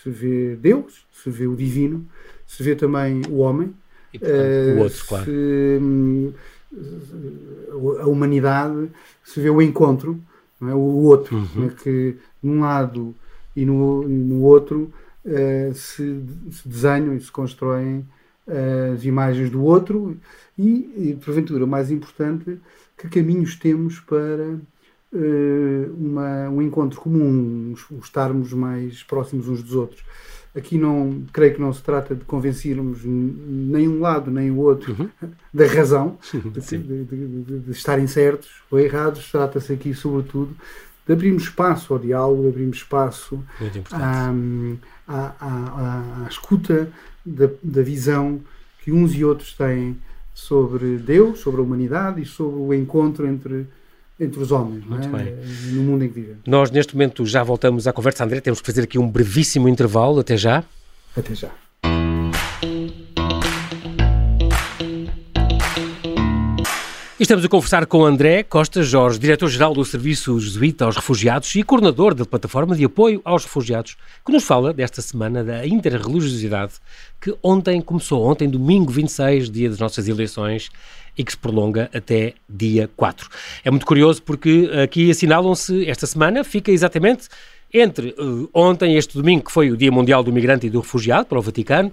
se 0.03 0.11
vê 0.11 0.57
Deus, 0.57 1.07
se 1.13 1.31
vê 1.31 1.47
o 1.47 1.57
divino, 1.57 2.07
se 2.47 2.63
vê 2.63 2.75
também 2.75 3.23
o 3.29 3.39
homem, 3.39 3.75
e, 4.13 4.19
portanto, 4.19 4.77
o 4.77 4.79
outro, 4.79 5.07
claro. 5.07 5.25
Se, 5.25 5.79
um, 5.81 6.33
a 8.01 8.07
humanidade 8.07 8.91
se 9.25 9.41
vê 9.41 9.51
o 9.51 9.61
encontro, 9.61 10.21
é? 10.63 10.75
o 10.75 10.79
outro, 10.79 11.37
uhum. 11.37 11.67
é? 11.67 11.83
que 11.83 12.17
num 12.43 12.61
lado 12.61 13.15
e 13.55 13.65
no, 13.65 14.07
no 14.07 14.43
outro 14.43 14.93
uh, 15.25 15.75
se, 15.75 16.23
se, 16.51 16.69
desenham 16.69 17.15
e 17.15 17.21
se 17.21 17.31
constroem 17.31 18.07
uh, 18.47 18.95
as 18.95 19.05
imagens 19.05 19.51
do 19.51 19.63
outro 19.63 20.17
e, 20.59 21.11
e, 21.11 21.19
porventura, 21.23 21.65
o 21.65 21.69
mais 21.69 21.91
importante, 21.91 22.59
que 22.99 23.09
caminhos 23.09 23.57
temos 23.57 24.01
para 24.01 24.59
uh, 25.13 25.95
uma, 25.97 26.49
um 26.51 26.61
encontro 26.61 27.01
comum, 27.01 27.75
estarmos 28.03 28.53
mais 28.53 29.03
próximos 29.03 29.49
uns 29.49 29.63
dos 29.63 29.75
outros. 29.75 30.03
Aqui 30.57 30.77
não 30.77 31.25
creio 31.33 31.55
que 31.55 31.61
não 31.61 31.73
se 31.73 31.83
trata 31.83 32.15
de 32.15 32.25
convencermos 32.25 33.01
nem 33.05 33.87
um 33.87 34.01
lado 34.01 34.31
nem 34.31 34.51
o 34.51 34.59
outro 34.59 34.97
uhum. 34.99 35.09
da 35.55 35.67
razão 35.67 36.19
de, 36.33 36.79
de, 36.79 37.05
de, 37.05 37.59
de, 37.61 37.71
estarem 37.71 38.07
certos 38.07 38.51
ou 38.71 38.81
errados. 38.81 39.31
Trata-se 39.31 39.73
aqui, 39.73 39.95
sobretudo, 39.95 40.57
de 41.07 41.13
abrirmos 41.13 41.45
espaço 41.45 41.93
ao 41.93 41.99
diálogo, 42.01 42.49
abrirmos 42.49 42.79
espaço 42.79 43.43
à, 43.93 44.33
à, 45.07 45.35
à, 45.41 46.25
à, 46.25 46.29
escuta 46.29 46.91
da, 47.25 47.49
da 47.63 47.83
visão 47.83 48.41
que 48.83 48.91
uns 48.91 49.15
e 49.15 49.25
outros 49.25 49.55
têm 49.55 49.97
sobre 50.39 50.99
Deus, 50.99 51.41
sobre 51.41 51.61
a 51.61 51.65
humanidade 51.65 52.23
e 52.23 52.25
sobre 52.25 52.61
o 52.61 52.73
encontro 52.73 53.27
entre 53.27 53.67
entre 54.21 54.41
os 54.41 54.51
homens, 54.51 54.85
Muito 54.85 55.07
é? 55.07 55.11
bem. 55.11 55.37
no 55.75 55.83
mundo 55.85 56.05
em 56.05 56.09
que 56.09 56.15
vivemos. 56.15 56.41
Nós, 56.45 56.73
neste 56.73 56.93
momento, 56.95 57.25
já 57.25 57.45
voltamos 57.45 57.87
à 57.87 57.93
conversa, 57.93 58.25
André. 58.25 58.41
Temos 58.41 58.61
que 58.61 58.67
fazer 58.67 58.83
aqui 58.83 58.99
um 58.99 59.09
brevíssimo 59.09 59.69
intervalo. 59.69 60.19
Até 60.19 60.37
já. 60.37 60.65
Até 61.17 61.37
já. 61.37 61.51
Estamos 67.21 67.45
a 67.45 67.49
conversar 67.49 67.85
com 67.85 68.05
André 68.05 68.45
Costa 68.45 68.81
Jorge, 68.81 69.19
diretor-geral 69.19 69.75
do 69.75 69.85
Serviço 69.85 70.39
Jesuíta 70.39 70.85
aos 70.85 70.95
Refugiados 70.95 71.53
e 71.57 71.65
coordenador 71.65 72.15
da 72.15 72.25
plataforma 72.25 72.77
de 72.77 72.85
apoio 72.85 73.21
aos 73.25 73.43
refugiados, 73.43 73.97
que 74.25 74.31
nos 74.31 74.45
fala 74.45 74.73
desta 74.73 75.03
semana 75.03 75.43
da 75.43 75.67
interreligiosidade 75.67 76.75
que 77.21 77.35
ontem 77.43 77.81
começou, 77.81 78.25
ontem, 78.25 78.49
domingo 78.49 78.93
26, 78.93 79.51
dia 79.51 79.69
das 79.69 79.81
nossas 79.81 80.07
eleições, 80.07 80.71
e 81.17 81.25
que 81.25 81.33
se 81.33 81.37
prolonga 81.37 81.91
até 81.93 82.35
dia 82.49 82.89
4. 82.97 83.29
É 83.65 83.71
muito 83.73 83.85
curioso 83.85 84.23
porque 84.23 84.71
aqui 84.81 85.11
assinalam-se, 85.11 85.91
esta 85.91 86.07
semana 86.07 86.45
fica 86.45 86.71
exatamente 86.71 87.27
entre 87.75 88.15
uh, 88.17 88.49
ontem, 88.55 88.97
este 88.97 89.15
domingo, 89.15 89.47
que 89.47 89.53
foi 89.53 89.73
o 89.73 89.77
Dia 89.77 89.91
Mundial 89.91 90.23
do 90.23 90.33
Migrante 90.33 90.69
e 90.69 90.71
do 90.71 90.79
Refugiado, 90.79 91.27
para 91.27 91.39
o 91.41 91.43
Vaticano, 91.43 91.93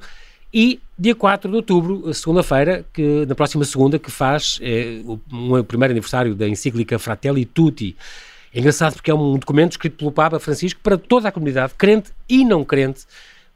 e 0.58 0.80
dia 0.98 1.14
4 1.14 1.52
de 1.52 1.58
outubro, 1.58 2.14
segunda-feira, 2.14 2.86
que 2.94 3.26
na 3.26 3.36
próxima 3.36 3.66
segunda, 3.66 4.00
que 4.00 4.10
faz 4.10 4.58
é, 4.62 5.02
o, 5.04 5.20
um, 5.30 5.62
primeiro 5.66 5.92
aniversário 5.92 6.34
da 6.34 6.48
encíclica 6.48 6.98
Fratelli 6.98 7.44
Tutti. 7.44 7.94
É 8.54 8.60
engraçado 8.60 8.94
porque 8.94 9.12
é 9.12 9.14
um 9.14 9.38
documento 9.38 9.74
escrito 9.74 9.98
pelo 9.98 10.14
Papa 10.14 10.40
Francisco 10.40 10.80
para 10.82 10.98
toda 10.98 11.28
a 11.28 11.32
comunidade, 11.34 11.74
crente 11.78 12.12
e 12.30 12.46
não 12.46 12.64
crente, 12.64 13.02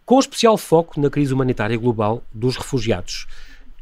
com 0.06 0.20
especial 0.20 0.58
foco 0.58 1.00
na 1.00 1.10
crise 1.10 1.34
humanitária 1.34 1.78
global 1.78 2.22
dos 2.34 2.58
refugiados 2.58 3.26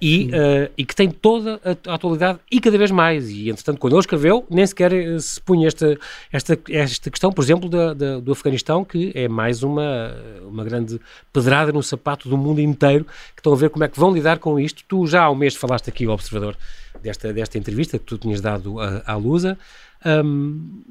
e, 0.01 0.27
uh, 0.27 0.71
e 0.77 0.85
que 0.85 0.95
tem 0.95 1.09
toda 1.09 1.59
a, 1.63 1.91
a, 1.91 1.95
atualidade 1.95 2.39
e 2.51 2.59
cada 2.59 2.77
vez 2.77 2.91
mais. 2.91 3.29
E, 3.29 3.49
entretanto, 3.49 3.79
quando 3.79 3.93
ele 3.93 3.99
escreveu, 3.99 4.45
nem 4.49 4.65
sequer 4.65 4.93
eh, 4.93 5.19
se 5.19 5.41
punha 5.41 5.67
esta, 5.67 5.97
esta, 6.31 6.59
esta 6.69 7.09
questão, 7.09 7.31
por 7.31 7.43
exemplo, 7.43 7.67
da, 7.67 7.93
da, 7.93 8.19
do 8.19 8.31
Afeganistão, 8.31 8.85
que 8.85 9.11
é 9.15 9.27
mais 9.27 9.63
uma, 9.63 10.15
uma 10.45 10.63
grande 10.63 10.99
pedrada 11.33 11.71
no 11.71 11.81
sapato 11.81 12.29
do 12.29 12.37
mundo 12.37 12.61
inteiro, 12.61 13.05
que 13.35 13.39
estão 13.39 13.53
a 13.53 13.55
ver 13.55 13.69
como 13.69 13.83
é 13.83 13.87
que 13.87 13.99
vão 13.99 14.13
lidar 14.13 14.39
com 14.39 14.59
isto. 14.59 14.83
Tu 14.87 15.07
já 15.07 15.23
há 15.23 15.31
um 15.31 15.35
mês 15.35 15.55
falaste 15.55 15.89
aqui 15.89 16.05
ao 16.05 16.13
observador 16.13 16.55
desta, 17.01 17.33
desta 17.33 17.57
entrevista 17.57 17.97
que 17.97 18.05
tu 18.05 18.17
tinhas 18.17 18.41
dado 18.41 18.79
à, 18.79 19.03
à 19.05 19.15
Lusa, 19.15 19.57
um, 20.05 20.81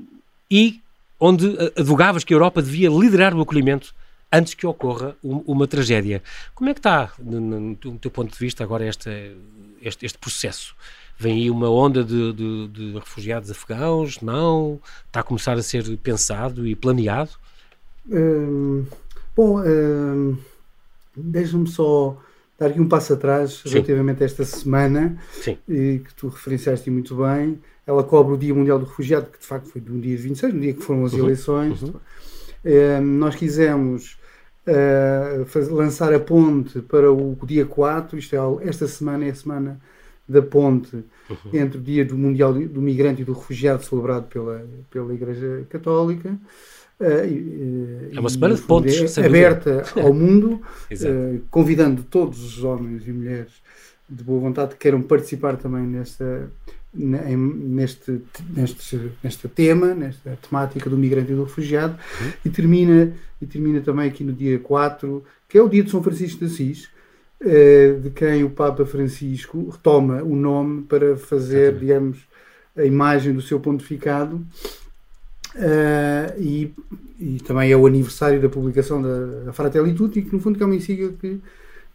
e 0.50 0.80
onde 1.18 1.46
advogavas 1.76 2.25
que 2.25 2.34
a 2.34 2.36
Europa 2.36 2.60
devia 2.60 2.90
liderar 2.90 3.34
o 3.34 3.40
acolhimento 3.40 3.94
antes 4.33 4.54
que 4.54 4.66
ocorra 4.66 5.16
uma 5.23 5.66
tragédia. 5.66 6.23
Como 6.54 6.71
é 6.71 6.75
que 6.75 6.80
está, 6.80 7.12
no, 7.18 7.76
teu 7.76 8.11
ponto 8.11 8.33
de 8.33 8.38
vista, 8.38 8.64
agora 8.64 8.87
este, 8.87 9.37
este, 9.80 10.04
este 10.04 10.18
processo? 10.18 10.75
Vem 11.18 11.35
aí 11.35 11.50
uma 11.50 11.71
onda 11.71 12.04
de, 12.04 12.33
de, 12.33 12.68
de, 12.68 12.92
refugiados 12.99 13.50
afegãos? 13.50 14.21
Não? 14.21 14.80
Está 15.06 15.21
a 15.21 15.23
começar 15.23 15.54
a 15.54 15.62
ser 15.62 15.85
pensado 15.99 16.66
e 16.66 16.75
planeado? 16.75 17.30
Hum, 18.11 18.85
bom, 19.35 19.62
hum, 19.62 20.37
deixa-me 21.16 21.66
só 21.66 22.21
dar 22.59 22.66
aqui 22.66 22.80
um 22.80 22.88
passo 22.88 23.14
atrás 23.14 23.62
Sim. 23.64 23.71
relativamente 23.71 24.23
a 24.23 24.26
esta 24.26 24.45
semana 24.45 25.18
que 25.42 26.14
tu 26.16 26.28
referenciaste 26.28 26.90
muito 26.90 27.16
bem. 27.16 27.59
Ela 27.87 28.02
cobre 28.02 28.35
o 28.35 28.37
Dia 28.37 28.54
Mundial 28.54 28.78
do 28.78 28.85
Refugiado, 28.85 29.30
que 29.30 29.38
de 29.38 29.47
facto 29.47 29.68
foi 29.68 29.80
no 29.80 30.00
dia 30.00 30.16
26, 30.16 30.52
no 30.52 30.61
dia 30.61 30.75
que 30.75 30.83
foram 30.83 31.04
as 31.04 31.12
uhum. 31.12 31.21
eleições. 31.21 31.83
Uhum. 31.83 31.95
Hum, 32.66 33.18
nós 33.18 33.37
quisemos 33.37 34.18
uh, 34.66 35.75
lançar 35.75 36.12
a 36.12 36.18
ponte 36.18 36.80
para 36.80 37.12
o 37.12 37.38
dia 37.44 37.64
4, 37.64 38.18
isto 38.18 38.35
é, 38.35 38.68
esta 38.68 38.88
semana 38.88 39.25
é 39.25 39.30
a 39.30 39.35
semana 39.35 39.80
da 40.28 40.42
ponte 40.42 40.96
uhum. 41.30 41.50
entre 41.52 41.78
o 41.78 41.80
Dia 41.80 42.04
do 42.04 42.18
Mundial 42.18 42.52
do 42.52 42.82
Migrante 42.82 43.23
e 43.23 43.25
do 43.25 43.32
Refugiado, 43.32 43.85
celebrado 43.85 44.26
pela, 44.26 44.66
pela 44.90 45.14
Igreja 45.14 45.64
Católica. 45.68 46.37
Uh, 46.99 48.11
é 48.12 48.18
uma 48.18 48.28
semana 48.28 48.56
de 48.56 48.62
pontes 48.62 49.16
é, 49.16 49.26
aberta 49.26 49.85
ao 49.94 50.12
mundo, 50.12 50.61
uh, 50.90 51.40
convidando 51.49 52.02
todos 52.02 52.42
os 52.42 52.64
homens 52.64 53.06
e 53.06 53.12
mulheres 53.12 53.52
de 54.08 54.22
boa 54.22 54.40
vontade 54.40 54.72
que 54.72 54.78
queiram 54.78 55.02
participar 55.02 55.56
também 55.56 55.82
nesta, 55.82 56.50
neste, 56.94 58.22
neste, 58.50 59.12
neste 59.22 59.48
tema, 59.48 59.94
nesta 59.94 60.38
temática 60.48 60.88
do 60.88 60.96
migrante 60.96 61.32
e 61.32 61.34
do 61.34 61.44
refugiado, 61.44 61.98
uhum. 62.20 62.32
e, 62.44 62.50
termina, 62.50 63.12
e 63.40 63.46
termina 63.46 63.80
também 63.80 64.08
aqui 64.08 64.22
no 64.22 64.32
dia 64.32 64.58
4, 64.58 65.25
que 65.48 65.58
é 65.58 65.62
o 65.62 65.68
dia 65.68 65.82
de 65.82 65.90
São 65.90 66.02
Francisco 66.02 66.38
de 66.38 66.46
Assis, 66.46 66.88
eh, 67.40 67.98
de 68.02 68.10
quem 68.10 68.44
o 68.44 68.50
Papa 68.50 68.86
Francisco 68.86 69.68
retoma 69.68 70.22
o 70.22 70.34
nome 70.34 70.82
para 70.82 71.16
fazer, 71.16 71.75
Exatamente. 71.75 71.80
digamos, 71.80 72.18
a 72.76 72.84
imagem 72.84 73.32
do 73.32 73.42
seu 73.42 73.60
pontificado. 73.60 74.44
Uh, 75.54 76.38
e, 76.38 76.75
e, 77.18 77.38
também 77.40 77.72
é 77.72 77.76
o 77.76 77.86
aniversário 77.86 78.38
da 78.42 78.48
publicação 78.48 79.00
da, 79.00 79.44
da 79.44 79.52
Fratelli 79.54 79.94
Tutti, 79.94 80.20
que 80.20 80.34
no 80.34 80.38
fundo 80.38 80.62
é 80.62 80.66
uma 80.66 80.75
encíclica 80.75 81.14
que 81.18 81.40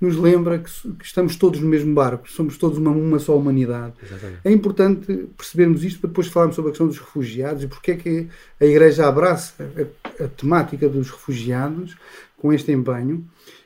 nos 0.01 0.17
lembra 0.17 0.57
que, 0.57 0.71
que, 0.93 1.05
estamos 1.05 1.35
todos 1.35 1.61
no 1.61 1.69
mesmo 1.69 1.93
barco, 1.93 2.29
somos 2.29 2.57
todos 2.57 2.79
uma, 2.79 2.89
uma 2.89 3.19
só 3.19 3.37
humanidade. 3.37 3.93
Exatamente. 4.03 4.39
É 4.43 4.51
importante 4.51 5.29
percebermos 5.37 5.83
isto 5.83 5.99
para 5.99 6.07
depois 6.07 6.27
falarmos 6.27 6.55
sobre 6.55 6.69
a 6.69 6.71
questão 6.71 6.87
dos 6.87 6.97
refugiados 6.97 7.63
e 7.63 7.67
porque 7.67 7.91
é 7.91 7.95
que 7.95 8.27
a 8.59 8.65
Igreja 8.65 9.07
abraça 9.07 9.53
a, 9.63 10.23
a 10.23 10.27
temática 10.27 10.89
dos 10.89 11.11
refugiados 11.11 11.95
com 12.35 12.51
este 12.51 12.71
empenho 12.71 13.23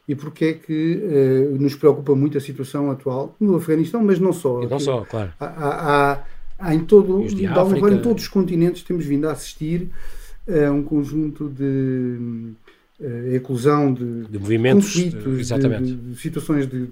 e 0.08 0.14
porque 0.14 0.46
é 0.46 0.54
que 0.54 1.02
uh, 1.02 1.62
nos 1.62 1.74
preocupa 1.74 2.14
muito 2.14 2.38
a 2.38 2.42
situação 2.42 2.92
atual 2.92 3.34
no 3.40 3.56
Afeganistão, 3.56 4.04
mas 4.04 4.20
não 4.20 4.34
só. 4.34 4.62
E 4.62 4.68
não 4.68 4.80
só, 4.80 5.02
claro. 5.06 5.32
Há, 5.40 5.46
há, 5.46 6.24
há 6.60 6.76
em, 6.76 6.82
todo, 6.82 7.24
em 7.24 8.02
todos 8.02 8.24
os 8.24 8.28
continentes 8.28 8.84
temos 8.84 9.06
vindo 9.06 9.28
a 9.28 9.32
assistir 9.32 9.90
a 10.48 10.70
um 10.70 10.84
conjunto 10.84 11.50
de 11.50 12.52
a 13.02 13.36
eclosão 13.36 13.94
de, 13.94 14.26
de 14.26 14.40
movimentos, 14.40 14.88
conflitos, 14.88 15.48
de, 15.48 15.68
de, 15.68 15.96
de, 15.96 16.20
situações 16.20 16.68
de, 16.68 16.88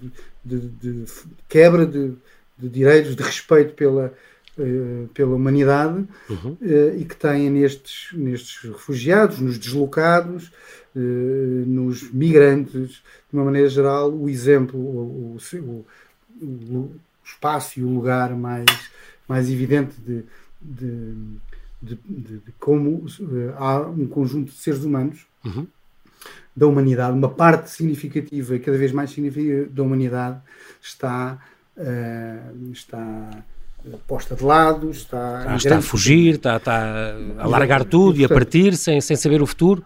quebra 1.48 1.86
de, 1.86 2.14
direitos, 2.58 3.16
de 3.16 3.24
respeito 3.24 3.74
pela, 3.74 4.14
uh, 4.58 5.08
pela 5.14 5.36
humanidade 5.36 6.06
uhum. 6.30 6.58
uh, 6.62 7.00
e 7.00 7.06
que 7.06 7.16
têm 7.16 7.50
nestes, 7.50 8.10
nestes 8.14 8.70
refugiados, 8.70 9.40
nos 9.40 9.58
deslocados, 9.58 10.52
uh, 10.94 11.00
nos 11.00 12.12
migrantes, 12.12 12.90
de 12.92 13.34
uma 13.34 13.46
maneira 13.46 13.70
geral, 13.70 14.12
o 14.12 14.30
exemplo, 14.30 14.78
o, 14.78 15.38
o, 15.38 15.86
o, 16.42 16.96
espaço 17.24 17.80
e 17.80 17.84
o 17.84 17.88
lugar 17.88 18.36
mais, 18.36 18.66
mais 19.26 19.50
evidente 19.50 19.96
de, 20.06 20.24
de, 20.62 21.16
de, 21.82 21.98
de 21.98 22.42
como 22.60 23.06
há 23.56 23.80
um 23.88 24.06
conjunto 24.06 24.52
de 24.52 24.58
seres 24.58 24.84
humanos. 24.84 25.26
Uhum 25.46 25.66
da 26.56 26.68
humanidade, 26.68 27.18
uma 27.18 27.30
parte 27.30 27.70
significativa, 27.72 28.58
cada 28.60 28.78
vez 28.78 28.92
mais 28.92 29.10
significativa 29.10 29.68
da 29.70 29.84
humanidade, 29.84 30.40
está, 30.82 31.40
uh, 31.78 32.72
está 32.72 33.30
eh, 33.86 33.98
posta 34.08 34.36
de 34.36 34.44
lado, 34.44 34.90
está, 34.92 35.46
ah, 35.48 35.56
está 35.56 35.78
a 35.78 35.82
fugir, 35.82 36.36
está, 36.36 36.58
está, 36.58 37.16
a 37.38 37.48
largar 37.48 37.84
tudo 37.84 38.20
e 38.20 38.26
a 38.26 38.30
partir 38.30 38.78
sem, 38.78 39.02
sem 39.02 39.16
saber 39.18 39.42
o 39.42 39.48
futuro, 39.48 39.84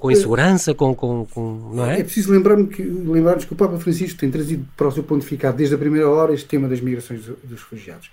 com 0.00 0.10
insegurança, 0.10 0.74
com, 0.74 0.94
com, 0.94 1.24
com, 1.26 1.70
não 1.74 1.86
é? 1.86 2.00
É 2.00 2.04
preciso 2.04 2.32
lembrar-nos 2.32 2.74
que, 2.74 2.82
lembrar 2.82 3.36
que 3.36 3.52
o 3.52 3.56
Papa 3.56 3.78
Francisco 3.78 4.18
tem 4.18 4.30
trazido 4.30 4.66
para 4.76 4.88
o 4.88 4.92
seu 4.92 5.04
pontificado 5.04 5.56
desde 5.56 5.74
a 5.74 5.78
primeira 5.78 6.08
hora 6.08 6.34
este 6.34 6.48
tema 6.48 6.68
das 6.68 6.80
migrações 6.80 7.20
dos 7.24 7.60
refugiados. 7.62 8.10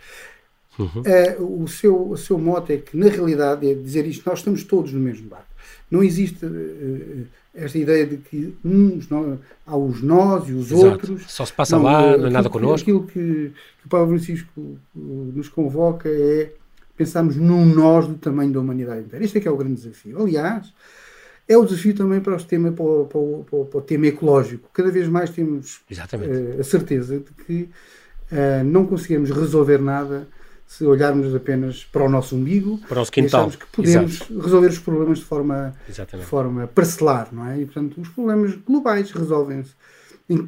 Uhum. 0.78 0.88
Uh, 1.02 1.63
o, 1.63 1.68
seu, 1.68 2.10
o 2.12 2.18
seu 2.18 2.38
mote 2.38 2.74
é 2.74 2.78
que, 2.78 2.96
na 2.96 3.08
realidade, 3.08 3.70
é 3.70 3.74
dizer 3.74 4.06
isto, 4.06 4.28
nós 4.28 4.40
estamos 4.40 4.63
todos 4.63 4.92
no 4.92 5.00
mesmo 5.00 5.28
barco. 5.28 5.53
Não 5.89 6.03
existe 6.03 6.46
uh, 6.46 7.27
esta 7.53 7.77
ideia 7.77 8.05
de 8.05 8.17
que 8.17 8.55
uns 8.63 9.08
há 9.65 9.77
os 9.77 10.01
nós 10.01 10.50
e 10.50 10.53
os 10.53 10.72
Exato. 10.72 10.86
outros. 10.86 11.32
Só 11.32 11.46
se 11.46 11.53
passa 11.53 11.75
não, 11.77 11.84
lá, 11.84 12.17
não 12.17 12.27
é 12.27 12.29
nada 12.29 12.50
connosco. 12.50 12.89
Aquilo 12.89 13.05
que, 13.05 13.51
que 13.79 13.86
o 13.86 13.89
Papa 13.89 14.08
Francisco 14.08 14.77
nos 14.96 15.50
convoca 15.50 16.10
é 16.10 16.51
pensarmos 16.98 17.36
num 17.36 17.65
nós 17.65 18.08
do 18.08 18.15
tamanho 18.15 18.51
da 18.51 18.60
humanidade 18.60 19.01
inteira. 19.01 19.24
Este 19.24 19.38
é 19.38 19.41
que 19.41 19.48
é 19.48 19.51
o 19.51 19.58
grande 19.58 19.75
desafio. 19.75 20.22
Aliás, 20.22 20.74
é 21.48 21.58
o 21.58 21.65
desafio 21.65 21.93
também 21.93 22.20
para, 22.20 22.36
os 22.36 22.43
tema, 22.43 22.72
para, 22.72 22.84
o, 22.86 23.05
para, 23.05 23.20
o, 23.20 23.65
para 23.65 23.77
o 23.77 23.82
tema 23.82 24.08
ecológico. 24.08 24.70
Cada 24.74 24.91
vez 24.91 25.08
mais 25.08 25.29
temos 25.29 25.77
uh, 25.77 26.60
a 26.60 26.63
certeza 26.63 27.20
de 27.20 27.46
que 27.46 27.70
uh, 28.32 28.63
não 28.63 28.86
conseguimos 28.86 29.29
resolver 29.29 29.79
nada 29.79 30.27
se 30.77 30.84
olharmos 30.86 31.36
apenas 31.36 31.86
para 31.86 32.03
o 32.03 32.10
nosso 32.10 32.36
umbigo 32.36 32.80
para 32.89 33.00
o 33.00 33.06
quintal. 33.06 33.48
que 33.51 33.65
podemos 33.72 34.15
Exato. 34.15 34.39
resolver 34.39 34.68
os 34.70 34.80
problemas 34.80 35.20
de 35.20 35.25
forma, 35.25 35.75
de 35.88 36.25
forma 36.25 36.65
parcelar, 36.65 37.30
não 37.32 37.48
é? 37.48 37.62
E, 37.62 37.65
portanto, 37.65 38.01
os 38.01 38.10
problemas 38.10 38.56
globais 38.56 39.12
resolvem-se, 39.12 39.75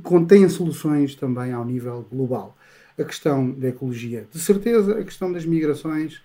contêm 0.02 0.50
soluções 0.50 1.14
também 1.14 1.54
ao 1.54 1.64
nível 1.64 2.08
global. 2.12 2.58
A 2.98 3.04
questão 3.04 3.52
da 3.52 3.68
ecologia, 3.68 4.28
de 4.32 4.40
certeza, 4.40 4.98
a 4.98 5.04
questão 5.04 5.32
das 5.32 5.46
migrações, 5.46 6.22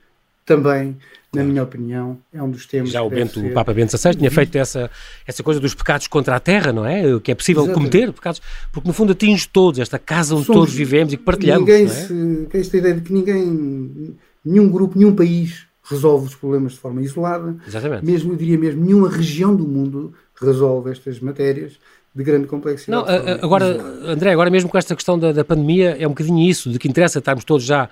também, 0.50 0.96
na 1.32 1.44
minha 1.44 1.62
opinião, 1.62 2.18
é 2.32 2.42
um 2.42 2.50
dos 2.50 2.66
temas. 2.66 2.90
Já 2.90 3.02
o, 3.02 3.08
Bento, 3.08 3.40
o 3.40 3.52
Papa 3.52 3.72
Bento 3.72 3.96
XVI 3.96 4.16
tinha 4.16 4.30
feito 4.30 4.56
essa, 4.56 4.90
essa 5.24 5.42
coisa 5.44 5.60
dos 5.60 5.74
pecados 5.74 6.08
contra 6.08 6.34
a 6.34 6.40
terra, 6.40 6.72
não 6.72 6.84
é? 6.84 7.02
Que 7.20 7.30
é 7.30 7.34
possível 7.36 7.62
Exatamente. 7.62 7.92
cometer 7.92 8.12
pecados, 8.12 8.42
porque 8.72 8.88
no 8.88 8.92
fundo 8.92 9.12
atinge 9.12 9.48
todos, 9.48 9.78
esta 9.78 9.98
casa 9.98 10.34
onde 10.34 10.46
Somos, 10.46 10.62
todos 10.62 10.74
vivemos 10.74 11.12
e 11.12 11.16
que 11.16 11.22
partilhamos. 11.22 11.68
Ninguém 11.68 11.84
não 11.86 11.92
é? 11.92 11.94
se, 11.94 12.48
esta 12.58 12.76
ideia 12.76 12.94
de 12.94 13.00
que 13.02 13.12
ninguém, 13.12 14.16
nenhum 14.44 14.68
grupo, 14.68 14.98
nenhum 14.98 15.14
país 15.14 15.66
resolve 15.84 16.26
os 16.26 16.34
problemas 16.34 16.72
de 16.72 16.78
forma 16.78 17.00
isolada. 17.00 17.56
Exatamente. 17.66 18.04
Mesmo, 18.04 18.32
eu 18.32 18.36
diria 18.36 18.58
mesmo, 18.58 18.84
nenhuma 18.84 19.08
região 19.08 19.54
do 19.54 19.66
mundo 19.66 20.12
resolve 20.40 20.90
estas 20.90 21.20
matérias 21.20 21.78
de 22.14 22.24
grande 22.24 22.46
complexidade. 22.46 22.90
Não, 22.90 23.44
agora. 23.44 23.66
André, 24.04 24.32
agora 24.32 24.50
mesmo 24.50 24.68
com 24.68 24.76
esta 24.76 24.94
questão 24.94 25.18
da, 25.18 25.32
da 25.32 25.44
pandemia, 25.44 25.96
é 25.98 26.06
um 26.06 26.10
bocadinho 26.10 26.40
isso, 26.48 26.70
de 26.70 26.78
que 26.78 26.88
interessa 26.88 27.18
estarmos 27.18 27.44
todos 27.44 27.64
já 27.64 27.88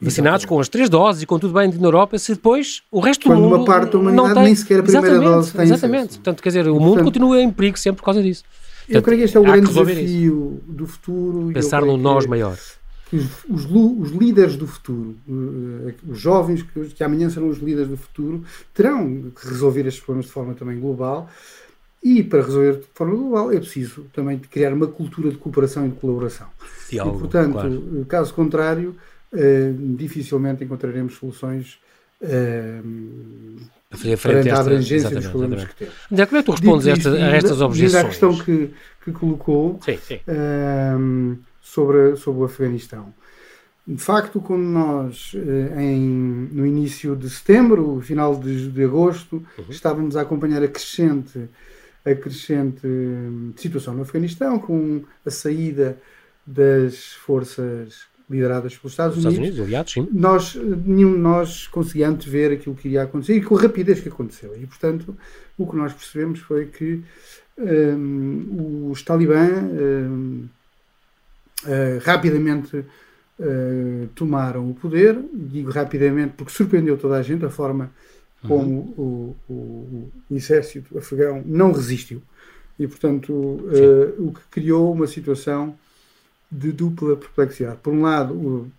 vacinados 0.00 0.44
com 0.46 0.58
as 0.58 0.68
três 0.68 0.88
doses 0.88 1.22
e 1.22 1.26
com 1.26 1.38
tudo 1.38 1.52
bem 1.52 1.70
na 1.70 1.86
Europa, 1.86 2.18
se 2.18 2.34
depois 2.34 2.82
o 2.90 3.00
resto 3.00 3.26
Quando 3.26 3.38
do 3.38 3.44
mundo. 3.44 3.56
uma 3.56 3.64
parte 3.64 3.92
da 3.92 3.98
humanidade 3.98 4.34
tem... 4.34 4.42
nem 4.44 4.54
sequer 4.54 4.80
a 4.80 4.82
primeira 4.82 5.06
exatamente, 5.06 5.30
dose 5.30 5.52
tem. 5.52 5.62
Exatamente. 5.62 5.98
Acesso. 5.98 6.18
Portanto, 6.18 6.42
quer 6.42 6.48
dizer, 6.48 6.68
o 6.68 6.80
mundo 6.80 7.04
continua 7.04 7.40
em 7.40 7.50
perigo 7.50 7.78
sempre 7.78 7.98
por 7.98 8.04
causa 8.04 8.22
disso. 8.22 8.44
Portanto, 8.44 8.96
eu 8.96 9.02
creio 9.02 9.18
que 9.18 9.24
este 9.24 9.36
é 9.36 9.40
o 9.40 9.42
grande 9.44 9.66
desafio 9.68 10.60
isso. 10.66 10.72
do 10.72 10.86
futuro. 10.86 11.52
Pensar 11.52 11.82
num 11.82 11.96
nós 11.96 12.26
maior. 12.26 12.56
Os, 13.12 13.24
os, 13.48 13.64
os, 13.66 14.12
líderes 14.12 14.56
do 14.56 14.68
futuro, 14.68 15.16
eh, 15.28 15.94
os 16.08 16.20
jovens 16.20 16.62
que, 16.62 16.84
que 16.90 17.02
amanhã 17.02 17.28
serão 17.28 17.48
os 17.48 17.58
líderes 17.58 17.88
do 17.88 17.96
futuro, 17.96 18.44
terão 18.72 19.32
que 19.34 19.48
resolver 19.48 19.80
estes 19.80 20.02
problemas 20.02 20.26
de 20.26 20.32
forma 20.32 20.54
também 20.54 20.78
global. 20.78 21.28
E 22.02 22.22
para 22.22 22.42
resolver 22.42 22.78
de 22.78 22.86
forma 22.94 23.14
global 23.14 23.52
é 23.52 23.58
preciso 23.58 24.06
também 24.12 24.38
criar 24.38 24.72
uma 24.72 24.86
cultura 24.86 25.30
de 25.30 25.36
cooperação 25.36 25.86
e 25.86 25.90
de 25.90 25.96
colaboração. 25.96 26.46
Diálogo, 26.88 27.16
e, 27.16 27.20
portanto, 27.20 27.52
claro. 27.52 28.06
caso 28.08 28.32
contrário, 28.32 28.96
uh, 29.32 29.96
dificilmente 29.96 30.64
encontraremos 30.64 31.16
soluções 31.16 31.78
uh, 32.22 33.60
a 33.90 33.96
fazer 33.98 34.16
frente 34.16 34.48
à 34.48 34.60
abrangência 34.60 35.10
dos 35.10 35.26
problemas 35.26 35.58
exatamente. 35.58 35.74
que 35.74 35.84
temos. 35.84 35.94
André, 36.10 36.26
como 36.26 36.38
é 36.38 36.40
que 36.40 36.46
tu 36.46 36.52
respondes 36.52 36.84
Dito, 36.84 37.08
esta, 37.08 37.10
a 37.10 37.36
estas 37.36 37.60
objeções? 37.60 38.04
a 38.04 38.08
questão 38.08 38.38
que, 38.38 38.70
que 39.04 39.12
colocou 39.12 39.78
sim, 39.84 39.98
sim. 39.98 40.20
Uh, 40.26 41.38
sobre, 41.60 42.16
sobre 42.16 42.40
o 42.40 42.44
Afeganistão. 42.44 43.12
De 43.86 44.00
facto, 44.00 44.40
quando 44.40 44.62
nós, 44.62 45.32
em, 45.76 45.98
no 46.52 46.64
início 46.64 47.16
de 47.16 47.28
setembro, 47.28 48.00
final 48.00 48.36
de, 48.36 48.70
de 48.70 48.84
agosto, 48.84 49.42
uhum. 49.58 49.64
estávamos 49.68 50.16
a 50.16 50.20
acompanhar 50.20 50.62
a 50.62 50.68
crescente, 50.68 51.48
a 52.04 52.14
crescente 52.14 52.86
situação 53.56 53.94
no 53.94 54.02
Afeganistão, 54.02 54.58
com 54.58 55.02
a 55.24 55.30
saída 55.30 55.98
das 56.46 57.12
forças 57.12 58.08
lideradas 58.28 58.76
pelos 58.76 58.92
Estados 58.92 59.16
Unidos, 59.16 59.32
Estados 59.32 59.38
Unidos 59.38 59.60
aliados, 59.60 59.92
sim. 59.92 60.08
Nós, 60.12 60.54
nenhum 60.54 61.14
de 61.14 61.18
nós 61.18 61.66
conseguia 61.66 62.08
antever 62.08 62.52
aquilo 62.52 62.76
que 62.76 62.88
ia 62.88 63.02
acontecer 63.02 63.36
e 63.36 63.42
com 63.42 63.56
a 63.56 63.62
rapidez 63.62 64.00
que 64.00 64.08
aconteceu. 64.08 64.56
E, 64.56 64.66
portanto, 64.66 65.16
o 65.58 65.66
que 65.66 65.76
nós 65.76 65.92
percebemos 65.92 66.38
foi 66.38 66.66
que 66.66 67.02
um, 67.58 68.90
os 68.90 69.02
talibã 69.02 69.48
um, 69.48 70.48
uh, 71.64 71.98
rapidamente 72.02 72.76
uh, 72.76 74.08
tomaram 74.14 74.70
o 74.70 74.74
poder, 74.74 75.18
digo 75.34 75.70
rapidamente 75.70 76.34
porque 76.36 76.52
surpreendeu 76.52 76.96
toda 76.96 77.16
a 77.16 77.22
gente 77.22 77.44
a 77.44 77.50
forma 77.50 77.90
como 78.46 78.94
uhum. 78.96 79.36
o, 79.48 79.52
o, 79.52 80.12
o, 80.30 80.34
exército 80.34 80.96
afegão 80.96 81.42
não 81.44 81.72
resistiu. 81.72 82.22
E, 82.78 82.86
portanto, 82.88 83.32
uh, 83.32 84.26
o 84.26 84.32
que 84.32 84.40
criou 84.50 84.92
uma 84.92 85.06
situação 85.06 85.76
de 86.50 86.72
dupla 86.72 87.16
perplexidade. 87.16 87.78
Por 87.82 87.92
um 87.92 88.02
lado, 88.02 88.70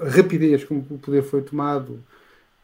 a 0.00 0.08
rapidez 0.08 0.64
com 0.64 0.82
que 0.82 0.94
o 0.94 0.98
poder 0.98 1.22
foi 1.22 1.42
tomado 1.42 2.00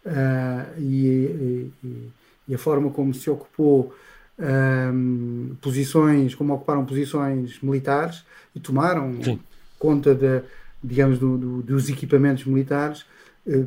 uh, 0.06 0.78
e, 0.80 1.70
e, 1.84 2.10
e, 2.48 2.54
a 2.54 2.58
forma 2.58 2.90
como 2.90 3.14
se 3.14 3.28
ocupou 3.30 3.94
um, 4.40 5.54
posições, 5.60 6.34
como 6.34 6.54
ocuparam 6.54 6.84
posições 6.84 7.60
militares 7.60 8.24
e 8.54 8.60
tomaram 8.60 9.22
Sim. 9.22 9.38
conta 9.78 10.14
de, 10.14 10.42
digamos, 10.82 11.18
do, 11.18 11.36
do, 11.36 11.62
dos 11.62 11.88
equipamentos 11.88 12.44
militares, 12.44 13.04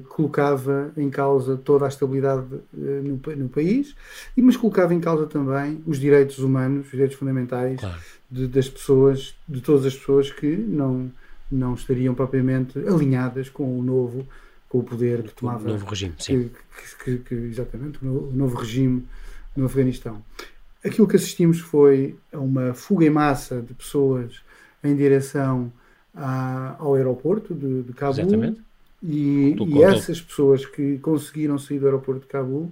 colocava 0.07 0.91
em 0.95 1.09
causa 1.09 1.57
toda 1.57 1.85
a 1.85 1.87
estabilidade 1.87 2.45
uh, 2.53 2.61
no, 3.03 3.35
no, 3.35 3.49
país, 3.49 3.95
mas 4.37 4.55
colocava 4.55 4.93
em 4.93 4.99
causa 4.99 5.25
também 5.25 5.81
os 5.85 5.99
direitos 5.99 6.39
humanos, 6.39 6.85
os 6.85 6.91
direitos 6.91 7.17
fundamentais 7.17 7.79
claro 7.79 7.99
de, 8.33 8.47
das 8.47 8.67
pessoas, 8.67 9.35
de 9.47 9.61
todas 9.61 9.85
as 9.85 9.95
pessoas 9.95 10.31
que 10.31 10.47
não, 10.47 11.11
não 11.51 11.75
estariam 11.75 12.15
propriamente 12.15 12.79
alinhadas 12.79 13.47
com 13.47 13.79
o 13.79 13.83
novo, 13.83 14.27
com 14.67 14.79
o 14.79 14.83
poder 14.83 15.21
que 15.21 15.33
tomava. 15.33 15.69
O 15.69 15.73
novo 15.73 15.85
regime, 15.85 16.15
sim. 16.17 16.49
Que, 16.75 17.17
que, 17.17 17.17
que, 17.23 17.35
exatamente, 17.35 17.99
o 18.03 18.31
novo 18.33 18.57
regime 18.57 19.05
no 19.55 19.65
Afeganistão. 19.65 20.23
Aquilo 20.83 21.07
que 21.07 21.15
assistimos 21.15 21.59
foi 21.59 22.17
a 22.31 22.39
uma 22.39 22.73
fuga 22.73 23.05
em 23.05 23.11
massa 23.11 23.61
de 23.61 23.73
pessoas 23.75 24.41
em 24.83 24.95
direção 24.95 25.71
à, 26.13 26.75
ao 26.79 26.95
aeroporto 26.95 27.53
de, 27.53 27.83
de 27.83 27.93
Cabul. 27.93 28.19
Exatamente. 28.19 28.61
E, 29.03 29.55
e 29.59 29.83
essas 29.83 30.21
pessoas 30.21 30.65
que 30.65 30.97
conseguiram 30.99 31.57
sair 31.57 31.79
do 31.79 31.85
aeroporto 31.85 32.21
de 32.21 32.27
Cabul, 32.27 32.71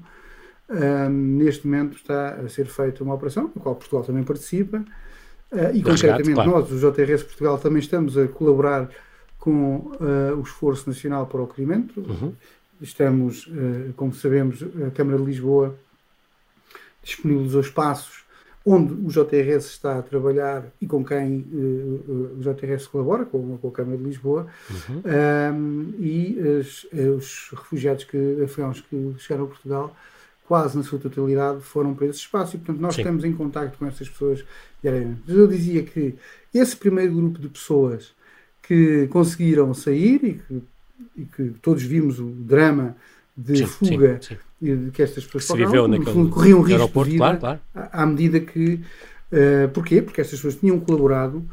um, 0.70 1.10
neste 1.10 1.68
momento 1.68 1.98
está 1.98 2.36
a 2.36 2.48
ser 2.48 2.68
feita 2.68 3.04
uma 3.04 3.14
operação, 3.16 3.52
na 3.54 3.62
qual 3.62 3.76
Portugal 3.76 4.04
também 4.04 4.24
participa, 4.24 4.84
Uh, 5.52 5.76
e 5.76 5.84
concretamente 5.84 6.34
claro. 6.34 6.50
nós, 6.50 6.72
o 6.72 6.92
JRS 6.92 7.24
Portugal, 7.24 7.58
também 7.58 7.80
estamos 7.80 8.18
a 8.18 8.26
colaborar 8.26 8.90
com 9.38 9.76
uh, 9.76 10.38
o 10.38 10.42
Esforço 10.42 10.88
Nacional 10.88 11.28
para 11.28 11.42
o 11.42 11.44
Acolhimento. 11.44 12.00
Uhum. 12.00 12.34
Estamos, 12.80 13.48
uh, 13.48 13.92
como 13.98 14.14
sabemos, 14.14 14.64
a 14.88 14.92
Câmara 14.92 15.18
de 15.18 15.26
Lisboa 15.26 15.76
disponibilizou 17.04 17.60
espaços 17.60 18.21
onde 18.66 18.94
o 18.94 19.08
JRS 19.08 19.66
está 19.66 20.00
a 20.00 20.02
trabalhar 20.02 20.66
e 20.80 20.86
com 20.86 21.04
quem 21.04 21.46
o 21.52 22.38
JRS 22.40 22.88
colabora, 22.88 23.26
com, 23.26 23.58
com, 23.58 23.68
a 23.68 23.72
Câmara 23.72 23.98
de 23.98 24.04
Lisboa, 24.04 24.48
uhum. 24.70 25.02
um, 25.56 25.94
e 26.00 26.38
as, 26.60 26.86
os 27.18 27.50
refugiados 27.52 28.04
que, 28.04 28.44
afegãos 28.44 28.82
que 28.82 29.16
chegaram 29.18 29.46
a 29.46 29.48
Portugal 29.48 29.96
quase 30.48 30.78
na 30.78 30.84
sua 30.84 31.00
totalidade 31.00 31.62
foram 31.62 31.94
para 31.94 32.08
esse 32.08 32.20
espaço 32.20 32.56
e, 32.56 32.60
portanto, 32.60 32.82
nós 32.82 32.96
Sim. 32.96 33.02
estamos 33.02 33.24
em 33.24 33.34
contato 33.34 33.78
com 33.78 33.86
essas 33.86 34.10
pessoas 34.10 34.44
diariamente. 34.82 35.22
Eu 35.28 35.48
dizia 35.48 35.82
que 35.82 36.16
esse 36.54 36.76
primeiro 36.76 37.16
grupo 37.16 37.40
de 37.40 37.48
pessoas 37.48 38.14
que 38.62 39.08
conseguiram 39.08 39.74
sair 39.74 40.24
e 40.24 40.34
que 40.34 40.62
e 41.16 41.26
que 41.26 41.54
todos 41.62 41.84
vimos 41.84 42.20
o 42.20 42.26
drama 42.26 42.96
de 43.36 43.58
sim, 43.58 43.66
fuga 43.66 44.20
sim, 44.22 44.38
sim. 44.62 44.90
que 44.92 45.02
estas 45.02 45.26
pessoas 45.26 45.60
que 45.60 45.88
naquele 45.88 46.30
corriam 46.30 46.62
risco 46.62 47.04
de 47.04 47.12
vida 47.12 47.18
claro, 47.18 47.40
claro. 47.40 47.60
À, 47.74 48.04
à 48.04 48.06
medida 48.06 48.40
que 48.40 48.82
uh, 49.32 49.70
porquê? 49.74 50.02
Porque 50.02 50.22
estas 50.22 50.40
pessoas 50.40 50.56
tinham 50.56 50.80
colaborado 50.80 51.44